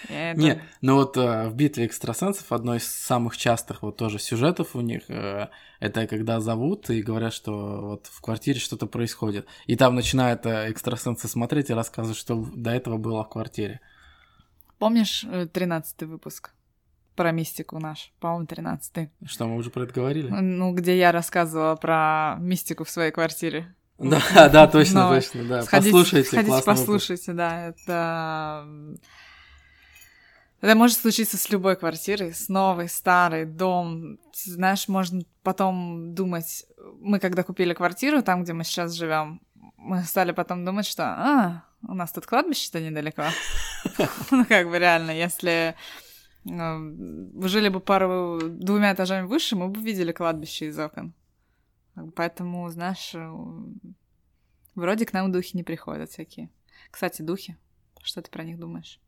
[0.08, 4.74] Это- Не, ну вот э, в битве экстрасенсов одно из самых частых вот тоже сюжетов
[4.74, 5.48] у них э,
[5.80, 9.46] это когда зовут и говорят, что вот в квартире что-то происходит.
[9.66, 13.80] И там начинают э, экстрасенсы смотреть и рассказывать, что до этого было в квартире.
[14.78, 16.52] Помнишь тринадцатый выпуск
[17.16, 18.12] про мистику наш?
[18.18, 19.10] По-моему, тринадцатый.
[19.26, 20.28] Что мы уже про это говорили?
[20.30, 23.74] Ну, где я рассказывала про мистику в своей квартире.
[23.98, 25.60] Да, да, точно, Но точно, да.
[25.60, 26.86] Сходите- Послушайте, сходите, классный выпуск.
[26.86, 28.66] послушайте, да, это...
[30.60, 34.18] Это может случиться с любой квартирой, с новой, старой, дом.
[34.34, 36.66] Знаешь, можно потом думать...
[37.00, 39.40] Мы когда купили квартиру, там, где мы сейчас живем,
[39.78, 43.24] мы стали потом думать, что а, у нас тут кладбище-то недалеко.
[44.30, 45.74] Ну, как бы реально, если
[46.44, 46.92] э,
[47.48, 51.14] жили бы пару двумя этажами выше, мы бы видели кладбище из окон.
[52.14, 53.32] Поэтому, знаешь, э,
[54.74, 56.50] вроде к нам духи не приходят всякие.
[56.90, 57.56] Кстати, духи,
[58.02, 59.00] что ты про них думаешь?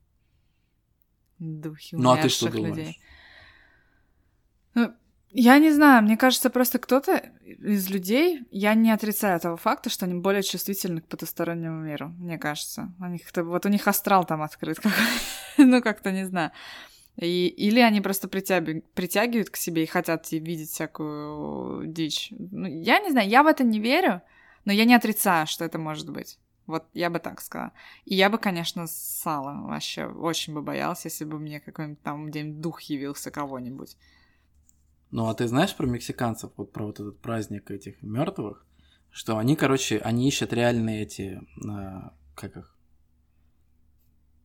[1.43, 2.76] Духи Ну, а ты что умерших думаешь?
[2.76, 3.01] людей.
[4.74, 4.93] Ну,
[5.30, 10.05] я не знаю, мне кажется, просто кто-то из людей, я не отрицаю этого факта, что
[10.07, 12.93] они более чувствительны к потустороннему миру, мне кажется.
[13.01, 14.78] У них вот у них астрал там открыт,
[15.59, 16.53] ну как-то не знаю.
[17.16, 22.28] И, или они просто притягивают, притягивают к себе и хотят видеть всякую дичь.
[22.30, 24.22] Ну, я не знаю, я в это не верю,
[24.64, 26.38] но я не отрицаю, что это может быть.
[26.72, 27.72] Вот я бы так сказала.
[28.06, 30.06] И я бы, конечно, ссала вообще.
[30.06, 33.98] Очень бы боялась, если бы мне какой-нибудь там день дух явился кого-нибудь.
[35.10, 38.64] Ну, а ты знаешь про мексиканцев, вот про вот этот праздник этих мертвых,
[39.10, 42.74] что они, короче, они ищут реальные эти, а, как их,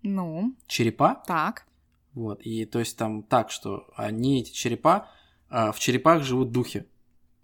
[0.03, 1.65] Ну, черепа, так.
[2.13, 5.09] вот, и то есть там так, что они, эти черепа,
[5.49, 6.85] а, в черепах живут духи.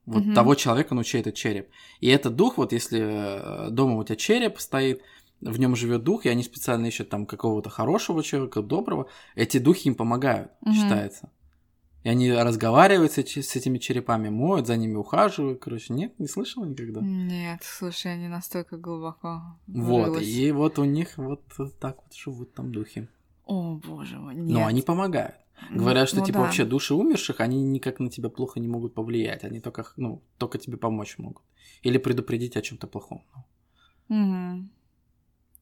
[0.06, 0.34] Вот Мгм.
[0.34, 1.70] того человека, ну чей это череп.
[2.01, 5.01] И этот дух, вот если э, дома у тебя череп стоит,
[5.39, 9.88] в нем живет дух, и они специально ищут там какого-то хорошего человека, доброго, эти духи
[9.88, 10.74] им помогают, Мгм.
[10.76, 11.30] считается.
[12.04, 15.62] И они разговаривают с, с этими черепами, моют, за ними ухаживают.
[15.62, 16.99] Короче, нет, не слышала никогда.
[17.01, 20.28] Нет, слушай, не настолько глубоко Вот, врылась.
[20.28, 21.41] и вот у них вот
[21.80, 23.08] так вот живут там духи.
[23.45, 24.49] О, боже мой, нет.
[24.49, 25.36] Но они помогают.
[25.70, 26.43] Ну, Говорят, что ну типа да.
[26.45, 29.43] вообще души умерших, они никак на тебя плохо не могут повлиять.
[29.43, 31.43] Они только, ну, только тебе помочь могут.
[31.82, 33.24] Или предупредить о чем-то плохом.
[34.10, 34.72] Мгм.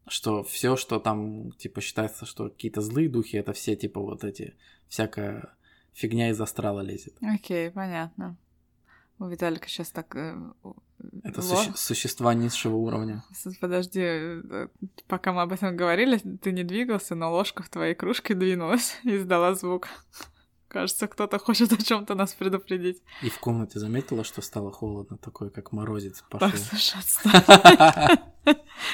[0.08, 4.56] Что все, что там, типа, считается, что какие-то злые духи, это все, типа, вот эти,
[4.88, 5.56] всякая
[5.94, 7.16] фигня из астрала лезет.
[7.22, 8.38] Окей, понятно.
[9.22, 10.16] У Виталика сейчас так...
[10.16, 10.36] э,
[11.24, 13.24] Это ло- суще- существа низшего уровня.
[13.60, 14.68] Подожди, э,
[15.08, 19.16] пока мы об этом говорили, ты не двигался, но ложка в твоей кружке двинулась и
[19.18, 19.88] издала звук.
[20.68, 23.04] Кажется, кто-то хочет о чем-то нас предупредить.
[23.22, 26.50] И в комнате заметила, что стало холодно, такой, как морозец пошел.
[26.50, 26.98] Так, слушай.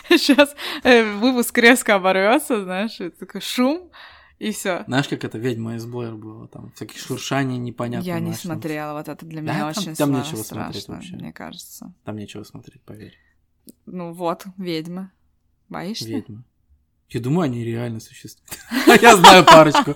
[0.10, 0.56] Сейчас
[1.22, 3.92] выпуск резко оборвется, знаешь, такой шум,
[4.40, 4.84] и все.
[4.88, 6.48] Знаешь, как это ведьма из Блэр было?
[6.48, 8.06] Там всякие шуршания непонятно.
[8.06, 10.94] Я не там- смотрела, вот это для Да, меня там- очень там нечего смотреть страшно,
[10.96, 11.16] вообще.
[11.16, 11.94] мне кажется.
[12.04, 13.18] Там нечего смотреть, поверь.
[13.86, 15.12] Ну вот, ведьма.
[15.70, 16.08] Боишься?
[16.08, 16.44] Ведьмы.
[17.10, 18.52] Я думаю, они реально существуют.
[19.02, 19.94] Я знаю парочку.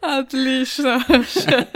[0.00, 1.68] Отлично вообще.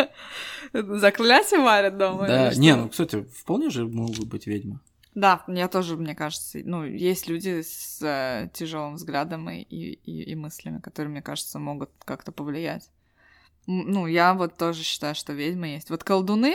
[0.72, 2.26] Заклятие варят дома?
[2.26, 4.80] Да, не, ну, кстати, вполне же могут быть ведьмы.
[5.14, 7.98] Да, я тоже, мне кажется, ну, есть люди с
[8.54, 9.92] тяжелым взглядом и, и,
[10.30, 12.90] и- мыслями, которые, мне кажется, могут как-то повлиять.
[13.66, 15.90] Ну, я вот тоже считаю, что ведьмы есть.
[15.90, 16.54] Вот колдуны,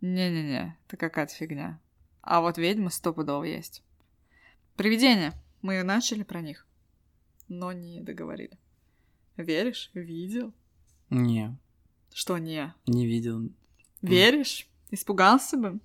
[0.00, 1.78] не-не-не, это какая-то фигня.
[2.20, 3.82] А вот ведьмы стопудово есть.
[4.76, 5.32] Привидения.
[5.62, 6.66] Мы начали про них,
[7.48, 8.58] но не договорили.
[9.36, 9.90] Веришь?
[9.94, 10.52] Видел?
[11.10, 11.56] Не,
[12.12, 12.74] Что не?
[12.86, 13.48] не видел.
[14.02, 14.66] Веришь?
[14.90, 15.78] Испугался бы?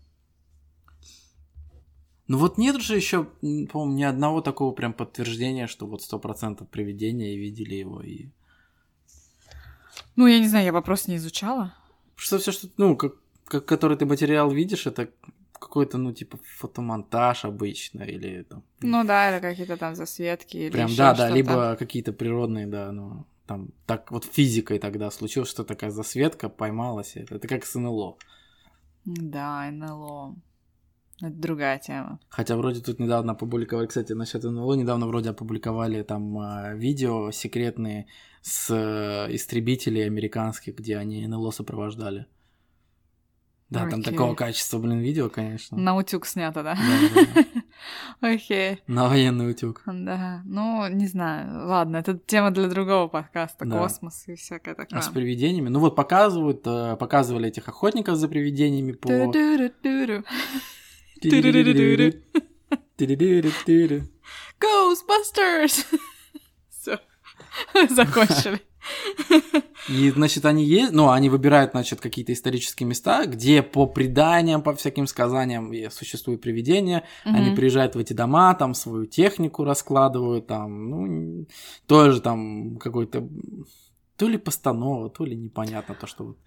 [2.30, 6.70] Ну вот нет же еще, по-моему, ни одного такого прям подтверждения, что вот сто процентов
[6.70, 8.04] привидения и видели его.
[8.04, 8.28] И...
[10.16, 11.74] Ну, я не знаю, я вопрос не изучала.
[12.16, 13.16] Что все, что, ну, как,
[13.46, 15.10] как, который ты материал видишь, это
[15.54, 18.62] какой-то, ну, типа, фотомонтаж обычно, или там...
[18.82, 23.26] Ну да, или какие-то там засветки, или Прям, да, да, либо какие-то природные, да, ну,
[23.48, 28.18] там, так вот физикой тогда случилось, что такая засветка поймалась, это, это как с НЛО.
[29.06, 30.36] Да, НЛО.
[31.22, 32.20] Это другая тема.
[32.30, 38.08] Хотя вроде тут недавно опубликовали, кстати, насчет НЛО, недавно вроде опубликовали там а, видео секретные
[38.42, 42.26] с э, истребителей американских, где они НЛО сопровождали.
[43.70, 44.04] Да, там Окей.
[44.04, 45.78] такого качества, блин, видео, конечно.
[45.78, 46.76] На утюг снято, да?
[48.20, 48.82] Окей.
[48.88, 49.84] На военный утюг.
[49.86, 51.68] Да, ну, не знаю.
[51.68, 53.66] Ладно, это тема для другого подкаста.
[53.66, 53.78] Да.
[53.78, 54.98] Космос и всякое такое.
[54.98, 55.70] А с привидениями?
[55.70, 59.08] Ну вот показывают, э, показывали этих охотников за привидениями по...
[64.60, 65.86] Ghostbusters!
[66.70, 67.00] Все.
[67.90, 68.62] Закончили.
[69.90, 74.74] И, значит, они есть, ну, они выбирают, значит, какие-то исторические места, где по преданиям, по
[74.74, 77.04] всяким сказаниям существуют привидения.
[77.24, 77.56] Они Мгм.
[77.56, 81.48] приезжают в эти дома, там свою технику раскладывают, там, ну,
[81.88, 83.28] тоже там какой-то
[84.16, 86.38] то ли постанова, то ли непонятно то, что вот.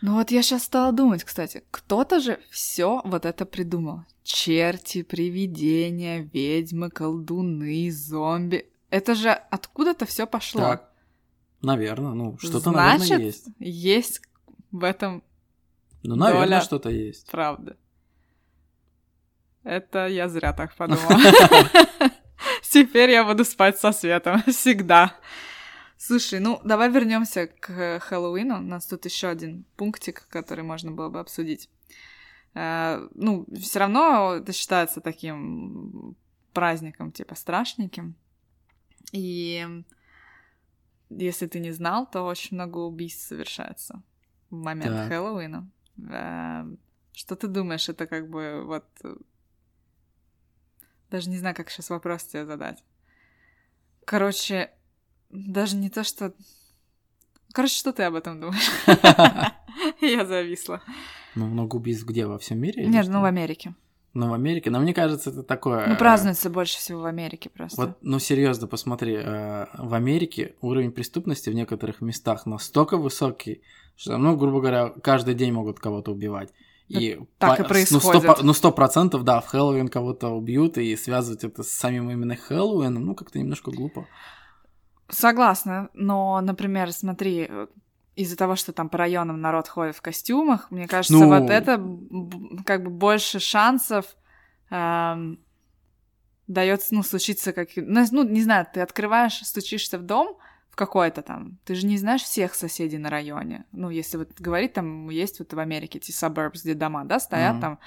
[0.00, 4.02] Ну вот я сейчас стала думать, кстати, кто-то же все вот это придумал.
[4.22, 8.70] Черти, привидения, ведьмы, колдуны, зомби.
[8.90, 10.60] Это же откуда-то все пошло.
[10.60, 10.92] Так,
[11.62, 13.46] наверное, ну, что-то, наверное, есть.
[13.58, 14.22] есть
[14.70, 15.22] в этом
[16.02, 17.28] Ну, наверное, доля- что-то есть.
[17.30, 17.76] правда.
[19.64, 21.08] Это я зря так подумала.
[22.70, 25.14] Теперь я буду спать со светом всегда.
[25.98, 28.58] Слушай, ну давай вернемся к Хэллоуину.
[28.58, 31.68] У нас тут еще один пунктик, который можно было бы обсудить.
[32.54, 36.16] Э, Ну, все равно это считается таким
[36.52, 38.14] праздником, типа страшненьким.
[39.12, 39.66] И
[41.10, 44.02] если ты не знал, то очень много убийств совершается
[44.50, 45.08] в момент Так.
[45.08, 45.68] Хэллоуина.
[46.10, 46.64] Э,
[47.12, 48.84] Что ты думаешь, это как бы вот...
[49.02, 49.16] э,
[51.10, 52.84] Даже не знаю, как сейчас вопрос тебе задать.
[54.04, 54.70] Короче,
[55.30, 56.32] даже не то, что...
[57.52, 58.70] Короче, что ты об этом думаешь?
[60.00, 60.82] Я зависла.
[61.34, 62.26] Ну, много убийств где?
[62.26, 62.86] Во всем мире?
[62.86, 63.74] Нет, ну в Америке.
[64.14, 64.70] Ну, в Америке.
[64.70, 65.86] Но мне кажется, это такое...
[65.86, 67.80] Ну, э, празднуется больше всего в Америке просто.
[67.80, 73.62] Вот, ну серьезно, посмотри, э, в Америке уровень преступности в некоторых местах настолько высокий,
[73.96, 76.52] что, ну, грубо говоря, каждый день могут кого-то убивать.
[76.88, 78.04] И так и по- происходит.
[78.04, 81.70] Ну, сто, по- ну, сто процентов, да, в Хэллоуин кого-то убьют, и связывать это с
[81.70, 84.06] самим именно Хэллоуином, ну, как-то немножко глупо.
[85.08, 87.50] Согласна, но, например, смотри,
[88.14, 91.28] из-за того, что там по районам народ ходит в костюмах, мне кажется, Ну.
[91.28, 91.80] вот это
[92.66, 94.06] как бы больше шансов
[94.70, 95.38] эм,
[96.48, 97.68] дается, ну, случиться как...
[97.76, 100.36] Ну, ну, не знаю, ты открываешь, стучишься в дом
[100.78, 103.64] какой-то там, ты же не знаешь всех соседей на районе.
[103.72, 107.54] Ну, если вот говорить, там есть вот в Америке эти suburbs, где дома, да, стоят
[107.54, 107.60] Мгм.
[107.60, 107.78] там,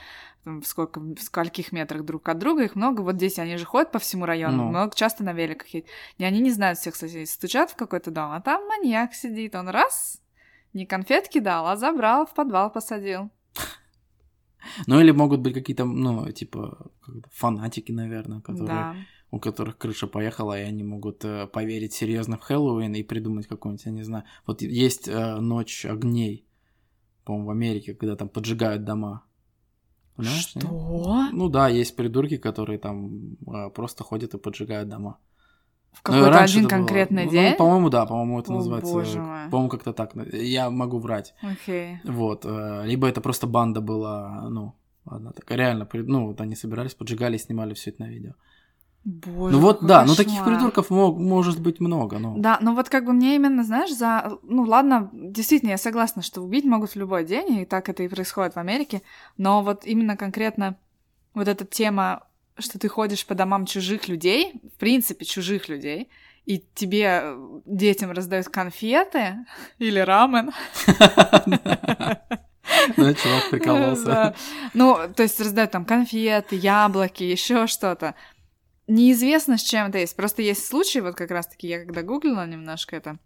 [0.44, 3.66] там в, сколько, в скольких метрах друг от друга, их много, вот здесь они же
[3.66, 4.70] ходят по всему району, Ну.
[4.70, 5.90] много часто на великах едут.
[6.18, 7.26] И они не знают всех соседей.
[7.26, 9.56] Стучат в какой-то дом, а там маньяк сидит.
[9.56, 10.22] Он раз,
[10.74, 13.30] не конфетки дал, а забрал, в подвал посадил.
[14.88, 16.92] Ну, или могут быть какие-то, ну, типа,
[17.32, 18.96] фанатики, наверное, которые, Да.
[19.32, 23.86] У которых крыша поехала, и они могут э, поверить серьезно в Хэллоуин и придумать какой-нибудь,
[23.86, 24.26] я не знаю.
[24.46, 26.46] Вот есть э, ночь огней,
[27.24, 29.24] по-моему, в Америке, когда там поджигают дома.
[30.18, 30.28] Нет?
[30.28, 31.30] Что?
[31.32, 35.18] Ну да, есть придурки, которые там э, просто ходят и поджигают дома.
[35.94, 36.80] В Ну, какой-то один это было.
[36.80, 37.56] конкретный Ну, день?
[37.56, 38.94] по-моему, да, по-моему, это О, называется.
[38.94, 39.50] боже мой.
[39.50, 40.14] По-моему, как-то так.
[40.34, 41.34] Я могу врать.
[41.42, 42.00] Окей.
[42.04, 42.46] Вот.
[42.46, 44.76] э, Либо это просто банда была, ну,
[45.06, 45.58] одна такая.
[45.58, 48.34] Реально, ну, вот они собирались, поджигали, снимали все это на видео.
[49.04, 50.56] Боже, ну вот, да, ну таких кошмар.
[50.56, 52.38] придурков мог- может быть много, ну.
[52.38, 54.38] Да, но вот как бы мне именно, знаешь, за...
[54.44, 58.08] Ну ладно, действительно, я согласна, что убить могут в любой день, и так это и
[58.08, 59.02] происходит в Америке,
[59.38, 60.76] но вот именно конкретно
[61.34, 62.24] вот эта тема,
[62.60, 66.10] что ты ходишь по домам чужих людей, в принципе, чужих людей,
[66.46, 69.46] и тебе, э, детям раздают конфеты
[69.80, 70.52] или рамен.
[72.98, 74.06] Ну, чувак прикололся.
[74.06, 74.36] Да.
[74.74, 78.16] Ну, то есть раздают там конфеты, яблоки, еще что-то.
[78.92, 80.16] Неизвестно, с чем это есть.
[80.18, 83.18] Просто есть случаи, вот как раз-таки я когда гуглила немножко это,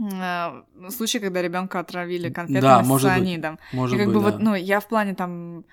[0.00, 3.18] э, случай, когда ребенка отравили конфетами Да, с может быть.
[3.18, 3.58] цианидом.
[3.72, 4.30] Может И как быть, бы да.
[4.30, 5.64] вот, ну, я в плане там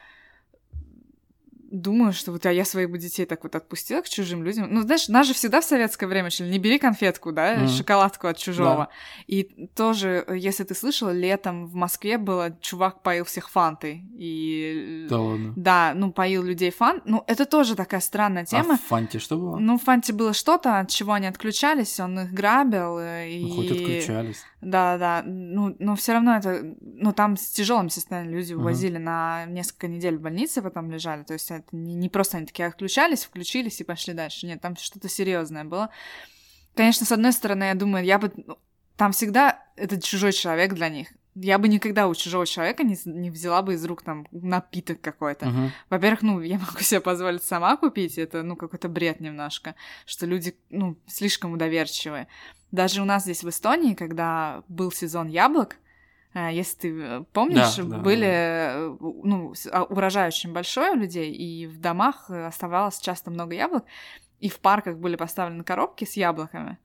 [1.74, 4.68] думаю, что вот а я своих бы детей так вот отпустила к чужим людям.
[4.70, 7.68] Ну, знаешь, нас же всегда в советское время учили, не бери конфетку, да, Мгм.
[7.68, 8.90] шоколадку от чужого.
[9.28, 14.04] И тоже, э, если ты слышала, летом в Москве было, чувак поил всех фантой.
[14.16, 15.08] И...
[15.10, 15.54] Да ладно.
[15.56, 17.02] Да, ну, поил людей фан.
[17.06, 18.76] Ну, это тоже такая странная тема.
[18.76, 19.58] А в Фанте что было?
[19.58, 23.00] Ну, в Фанте было что-то, от чего они отключались, он их грабил.
[23.00, 23.44] э, И...
[23.46, 24.44] Ну, хоть отключались.
[24.62, 25.24] Да, да.
[25.26, 26.64] Ну, но все равно это.
[26.82, 31.24] Ну, там с тяжелым состоянием люди увозили на несколько недель в больнице, потом лежали.
[31.24, 34.46] То есть это не, не просто они такие отключались, включились и пошли дальше.
[34.46, 35.90] Нет, там что-то серьезное было.
[36.76, 38.32] Конечно, с одной стороны, я думаю, я бы.
[38.36, 38.58] ну,
[38.98, 41.10] Там всегда это чужой человек для них.
[41.36, 45.48] Я бы никогда у чужого человека не, не взяла бы из рук там напиток какой-то.
[45.48, 45.72] Мгм.
[45.90, 50.56] Во-первых, ну, я могу себе позволить сама купить, это, ну, какой-то бред немножко, что люди,
[50.70, 52.28] ну, слишком удоверчивые.
[52.72, 55.78] Даже у нас здесь в Эстонии, когда был сезон яблок,
[56.34, 61.32] если ты э, помнишь, Да, да, были, э, ну, а, урожай очень большой у людей,
[61.32, 63.86] и в домах э, оставалось часто много яблок,
[64.40, 66.80] и в парках были поставлены коробки с яблоками.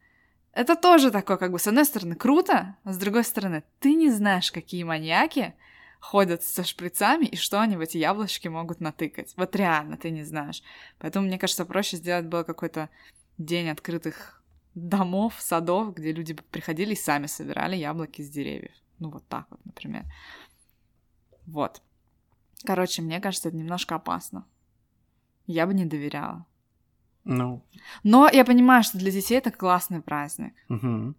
[0.52, 4.10] Это тоже такое, как бы, с одной стороны, круто, а с другой стороны, ты не
[4.10, 5.54] знаешь, какие маньяки
[6.00, 9.32] ходят со шприцами и что они в эти яблочки могут натыкать.
[9.36, 10.62] Вот реально ты не знаешь.
[10.98, 12.88] Поэтому, мне кажется, проще сделать было какой-то
[13.38, 14.42] день открытых
[14.74, 18.72] домов, садов, где люди приходили и сами собирали яблоки с деревьев.
[18.98, 20.04] Ну, вот так вот, например.
[21.46, 21.82] Вот.
[22.64, 24.44] Короче, мне кажется, это немножко опасно.
[25.46, 26.44] Я бы не доверяла.
[27.24, 27.62] Ну,
[28.04, 30.54] Но я понимаю, что для детей это классный праздник.
[30.68, 31.14] мгм.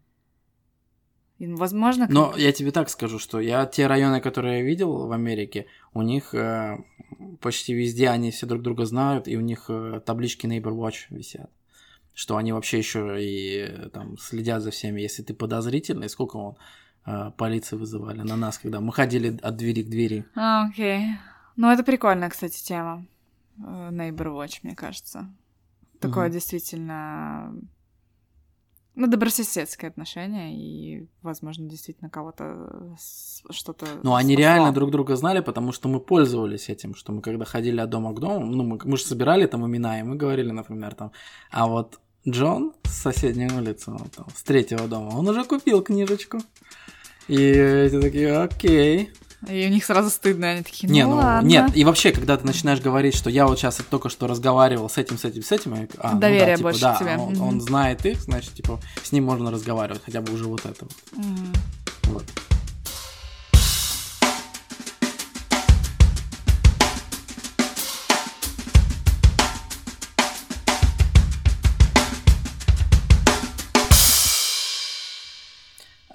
[1.38, 5.08] И, возможно, к- Но я тебе так скажу, что я те районы, которые я видел
[5.08, 6.78] в Америке, у них э,
[7.40, 11.50] почти везде они все друг друга знают, и у них э, таблички Neighbor Watch висят.
[12.14, 15.00] Что они вообще еще и э, там следят за всеми.
[15.00, 16.58] Если ты подозрительный, сколько он
[17.10, 20.26] э, полиции вызывали на нас, когда мы ходили от двери к двери.
[20.36, 21.06] А, окей.
[21.56, 23.06] Ну, это прикольная, кстати, тема.
[23.58, 25.28] Э, Neighbor Watch, мне кажется.
[26.00, 26.34] Такое Мгм.
[26.34, 27.54] действительно...
[28.96, 33.86] Ну, добрососедское отношение, и, возможно, действительно кого-то с- что-то...
[34.04, 34.40] Ну, они спасло.
[34.42, 38.14] реально друг друга знали, потому что мы пользовались этим, что мы когда ходили от дома
[38.14, 41.12] к дому, ну, мы, мы же собирали там имена, и мы говорили, например, там,
[41.50, 46.40] а вот Джон с соседней улицы, ну, там, с третьего дома, он уже купил книжечку.
[47.30, 49.12] И эти такие, окей.
[49.48, 51.48] И у них сразу стыдно, они такие, ну, Не, ну, ладно.
[51.48, 54.98] нет, и вообще, когда ты начинаешь говорить, что я вот сейчас только что разговаривал с
[54.98, 57.16] этим, с этим, с этим, а, ну да, Доверие типа, больше да, к тебе.
[57.18, 60.88] Он, он знает их, значит, типа, с ним можно разговаривать, хотя бы уже вот это.
[61.14, 61.54] Мгм.
[62.06, 62.26] Вот.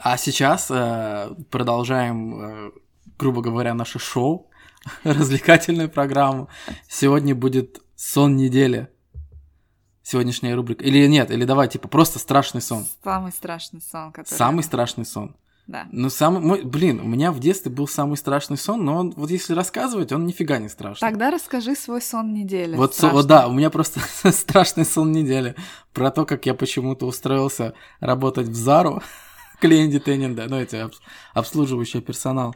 [0.04, 2.70] А сейчас э, продолжаем, э,
[3.18, 4.50] грубо говоря, наше шоу,
[5.02, 6.50] развлекательную программу.
[6.86, 8.88] Сегодня будет сон недели.
[10.02, 10.84] Сегодняшняя рубрика.
[10.84, 12.84] Или нет, или давай, типа, просто страшный сон.
[13.02, 14.36] Самый страшный сон, который...
[14.36, 15.36] Самый страшный сон.
[15.66, 15.88] Да.
[15.90, 19.30] Ну, самый, мой, блин, у меня в детстве был самый страшный сон, но он, вот
[19.30, 21.08] если рассказывать, он нифига не страшный.
[21.08, 22.76] Тогда расскажи свой сон недели.
[22.76, 24.00] Вот, со- вот да, у меня просто
[24.32, 25.54] страшный сон недели
[25.94, 29.02] про то, как я почему-то устроился работать в Зару,
[29.64, 31.00] клиент детейнинга, ну, эти обс-
[31.32, 32.54] обслуживающий персонал.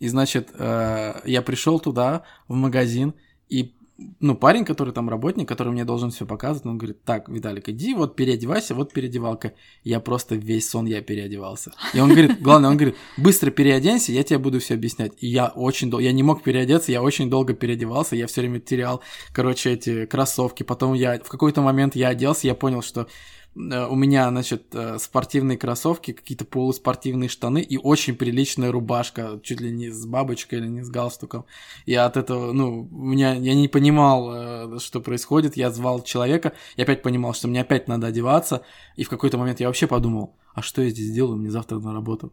[0.00, 3.14] И, значит, э, я пришел туда, в магазин,
[3.48, 3.74] и,
[4.20, 7.94] ну, парень, который там работник, который мне должен все показывать, он говорит, так, Виталик, иди,
[7.94, 9.52] вот переодевайся, вот переодевалка.
[9.84, 11.72] Я просто весь сон я переодевался.
[11.94, 15.12] И он говорит, главное, он говорит, быстро переоденься, я тебе буду все объяснять.
[15.18, 18.58] И я очень долго, я не мог переодеться, я очень долго переодевался, я все время
[18.58, 19.00] терял,
[19.32, 20.64] короче, эти кроссовки.
[20.64, 23.06] Потом я, в какой-то момент я оделся, я понял, что
[23.54, 29.70] у меня, значит, э, спортивные кроссовки, какие-то полуспортивные штаны и очень приличная рубашка, чуть ли
[29.70, 31.44] не с бабочкой или не с галстуком.
[31.84, 34.30] И от этого, ну, у меня, я не понимал,
[34.76, 38.62] э, что происходит, я звал человека, я опять понимал, что мне опять надо одеваться,
[38.96, 41.92] и в какой-то момент я вообще подумал, а что я здесь делаю, мне завтра на
[41.92, 42.32] работу?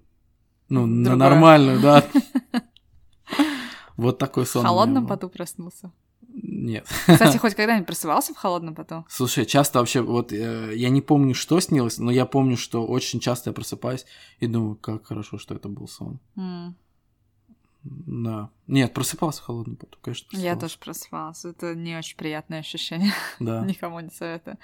[0.70, 1.30] Ну, на Другое.
[1.30, 2.03] нормальную, да.
[3.97, 4.61] Вот такой В сон.
[4.63, 5.91] меня холодном поту проснулся.
[6.41, 6.86] Нет.
[7.07, 9.05] Кстати, хоть когда-нибудь просыпался в холодном поту?
[9.07, 13.19] Слушай, часто вообще, вот э, я не помню, что снилось, но я помню, что очень
[13.21, 14.05] часто я просыпаюсь
[14.39, 16.19] и думаю, как хорошо, что это был сон.
[16.36, 16.75] М,
[17.83, 18.49] Да.
[18.67, 20.59] Нет, просыпался в холодном поту, конечно, Я просыпался.
[20.59, 21.45] тоже просыпалась.
[21.45, 23.13] Это не очень приятное ощущение.
[23.39, 23.61] Да.
[23.65, 24.57] Никому не советую.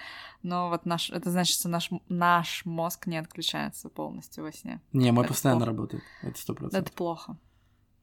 [0.43, 4.82] Но вот наш, это значит, что наш, наш мозг не отключается полностью во сне.
[4.91, 5.72] Не, мой Это постоянно плохо.
[5.72, 6.03] работает.
[6.24, 6.88] Это сто процентов.
[6.88, 7.38] Это плохо.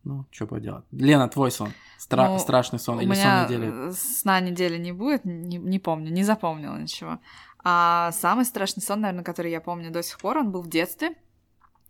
[0.08, 0.84] Ну, что поделать.
[0.90, 1.70] Лена, твой сон.
[1.98, 3.90] Стра- Ну, страшный сон или сон недели?
[3.92, 7.18] сна недели не будет, не, не помню, не запомнила ничего.
[7.62, 11.14] А самый страшный сон, наверное, который я помню до сих пор, он был в детстве.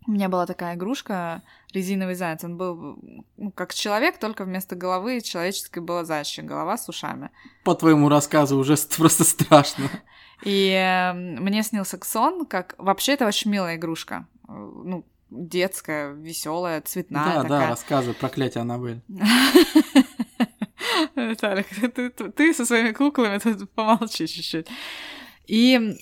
[0.07, 1.43] У меня была такая игрушка,
[1.73, 2.43] резиновый заяц.
[2.43, 2.99] Он был
[3.37, 7.31] ну, как человек, только вместо головы человеческой была заячья голова с ушами.
[7.63, 9.85] По твоему рассказу уже ст- просто страшно.
[10.43, 14.27] И э, мне снился сон, как вообще это очень милая игрушка.
[14.49, 17.61] Э, Ну, детская, веселая, цветная да, такая.
[17.61, 18.15] да, рассказывай.
[18.15, 19.01] Проклятие Аннабель.
[21.15, 24.69] Виталик, ты, ты- со своими куклами тут помолчи чуть-чуть.
[25.47, 25.97] И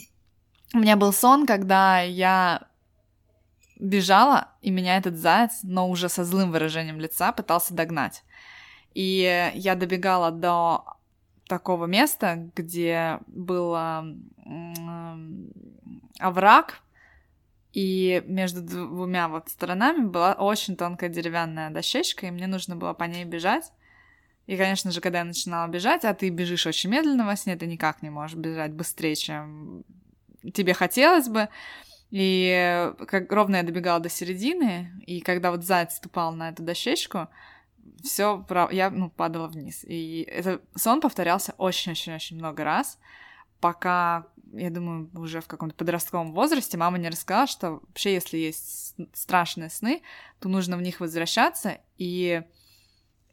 [0.74, 2.68] у меня был сон, когда я
[3.78, 8.24] бежала, и меня этот заяц, но уже со злым выражением лица, пытался догнать.
[8.94, 10.96] И я добегала до
[11.46, 13.76] такого места, где был
[16.18, 16.80] овраг,
[17.76, 23.04] и между двумя вот сторонами была очень тонкая деревянная дощечка, и мне нужно было по
[23.04, 23.70] ней бежать.
[24.46, 27.66] И, конечно же, когда я начинала бежать, а ты бежишь очень медленно во сне, ты
[27.66, 29.84] никак не можешь бежать быстрее, чем
[30.54, 31.50] тебе хотелось бы.
[32.10, 37.28] И как ровно я добегала до середины, и когда вот заяц ступал на эту дощечку,
[38.02, 39.84] все, я ну, падала вниз.
[39.86, 42.98] И этот сон повторялся очень-очень-очень много раз,
[43.60, 48.94] пока, я думаю, уже в каком-то подростковом возрасте мама не рассказала, что вообще, если есть
[49.12, 50.02] страшные сны,
[50.40, 52.42] то нужно в них возвращаться и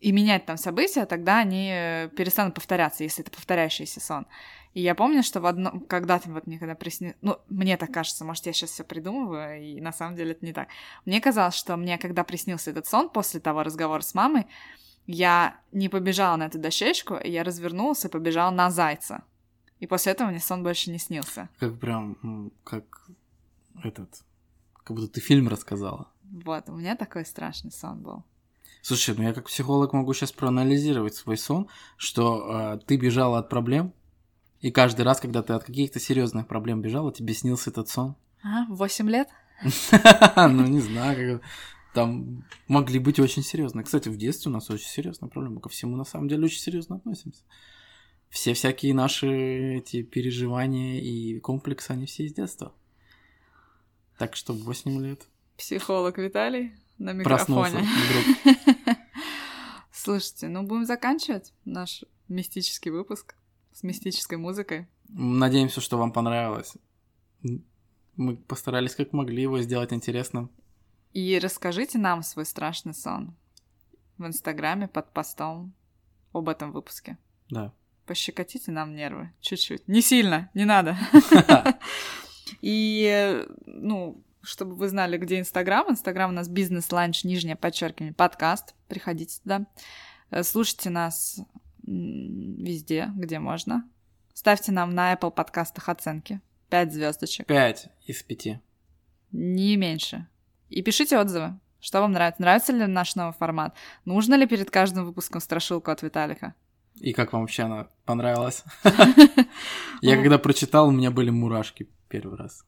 [0.04, 4.28] и менять там события, тогда они э, перестанут повторяться, если это повторяющийся сон.
[4.74, 8.26] И я помню, что в одном, когда-то вот мне когда приснилось, ну, мне так кажется,
[8.26, 10.68] может, я сейчас все придумываю, и на самом деле это не так.
[11.06, 14.46] Мне казалось, что мне, когда приснился этот сон после того разговора с мамой,
[15.08, 19.24] я не побежала на эту дощечку, я развернулась и побежала на зайца.
[19.84, 21.50] И после этого мне сон больше не снился.
[21.60, 22.86] Как прям, как
[23.84, 24.24] этот,
[24.82, 26.08] как будто ты фильм рассказала.
[26.24, 28.24] Вот, у меня такой страшный сон был.
[28.82, 31.68] Слушай, ну я как психолог могу сейчас проанализировать свой сон,
[31.98, 33.94] что э, ты бежала от проблем,
[34.62, 38.16] и каждый раз, когда ты от каких-то серьезных проблем бежала, тебе снился этот сон.
[38.42, 39.28] А, в 8 лет?
[40.38, 41.50] Ну, не знаю, как...
[41.94, 43.84] там могли быть очень серьезные.
[43.84, 45.60] Кстати, в детстве у нас очень серьезная проблема.
[45.60, 47.44] Ко всему, на самом деле, очень серьезно относимся.
[48.34, 52.74] Все всякие наши эти переживания и комплексы, они все из детства.
[54.18, 58.34] Так что 8 лет Психолог Виталий на проснулся микрофоне.
[58.44, 58.98] вдруг.
[59.92, 63.36] Слушайте, ну будем заканчивать наш мистический выпуск
[63.72, 64.88] с мистической музыкой.
[65.10, 66.74] Надеемся, что вам понравилось.
[68.16, 70.50] Мы постарались как могли его сделать интересным.
[71.12, 73.36] И расскажите нам свой страшный сон
[74.18, 75.72] в Инстаграме под постом
[76.32, 77.20] об этом выпуске.
[77.52, 77.72] Да.
[78.06, 79.88] Пощекотите нам нервы чуть-чуть.
[79.88, 80.98] Не сильно, не надо.
[82.62, 85.90] И, ну, чтобы вы знали, где Инстаграм.
[85.90, 88.76] Инстаграм у нас бизнес-ланч, нижнее подчеркивание, подкаст.
[88.88, 89.66] Приходите туда.
[90.30, 91.40] Э, слушайте нас
[91.84, 93.90] везде, где можно.
[94.34, 96.42] Ставьте нам на Apple подкастах оценки.
[96.70, 97.48] Пять звездочек.
[97.48, 98.60] Пять из пяти.
[99.32, 100.28] Не меньше.
[100.70, 101.60] И пишите отзывы.
[101.80, 102.42] Что вам нравится?
[102.42, 103.76] Нравится ли наш новый формат?
[104.06, 106.56] Нужно ли перед каждым выпуском страшилку от Виталика?
[107.00, 108.64] И как вам вообще она понравилась?
[110.02, 112.64] Я когда прочитал, у меня были мурашки первый раз.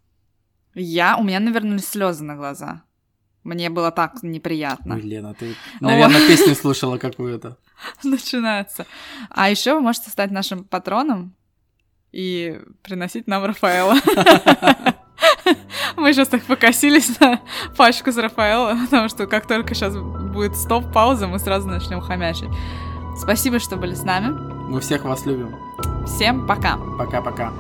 [0.74, 2.84] Я, у меня навернулись слезы на глаза.
[3.44, 4.96] Мне было так неприятно.
[4.96, 7.58] Ой, Лена, ты, наверное, песню слушала какую-то.
[8.04, 8.86] Начинается.
[9.30, 11.36] А еще вы можете стать нашим патроном
[12.12, 13.96] и приносить нам Рафаэла.
[15.96, 17.40] Мы сейчас так покосились на
[17.78, 22.50] пачку с Рафаэла, потому что как только сейчас будет стоп-пауза, мы сразу начнем хомячить.
[23.18, 24.38] Спасибо, что были с нами.
[24.70, 25.56] Мы всех вас любим.
[26.06, 26.78] Всем пока.
[26.98, 27.54] Пока-пока.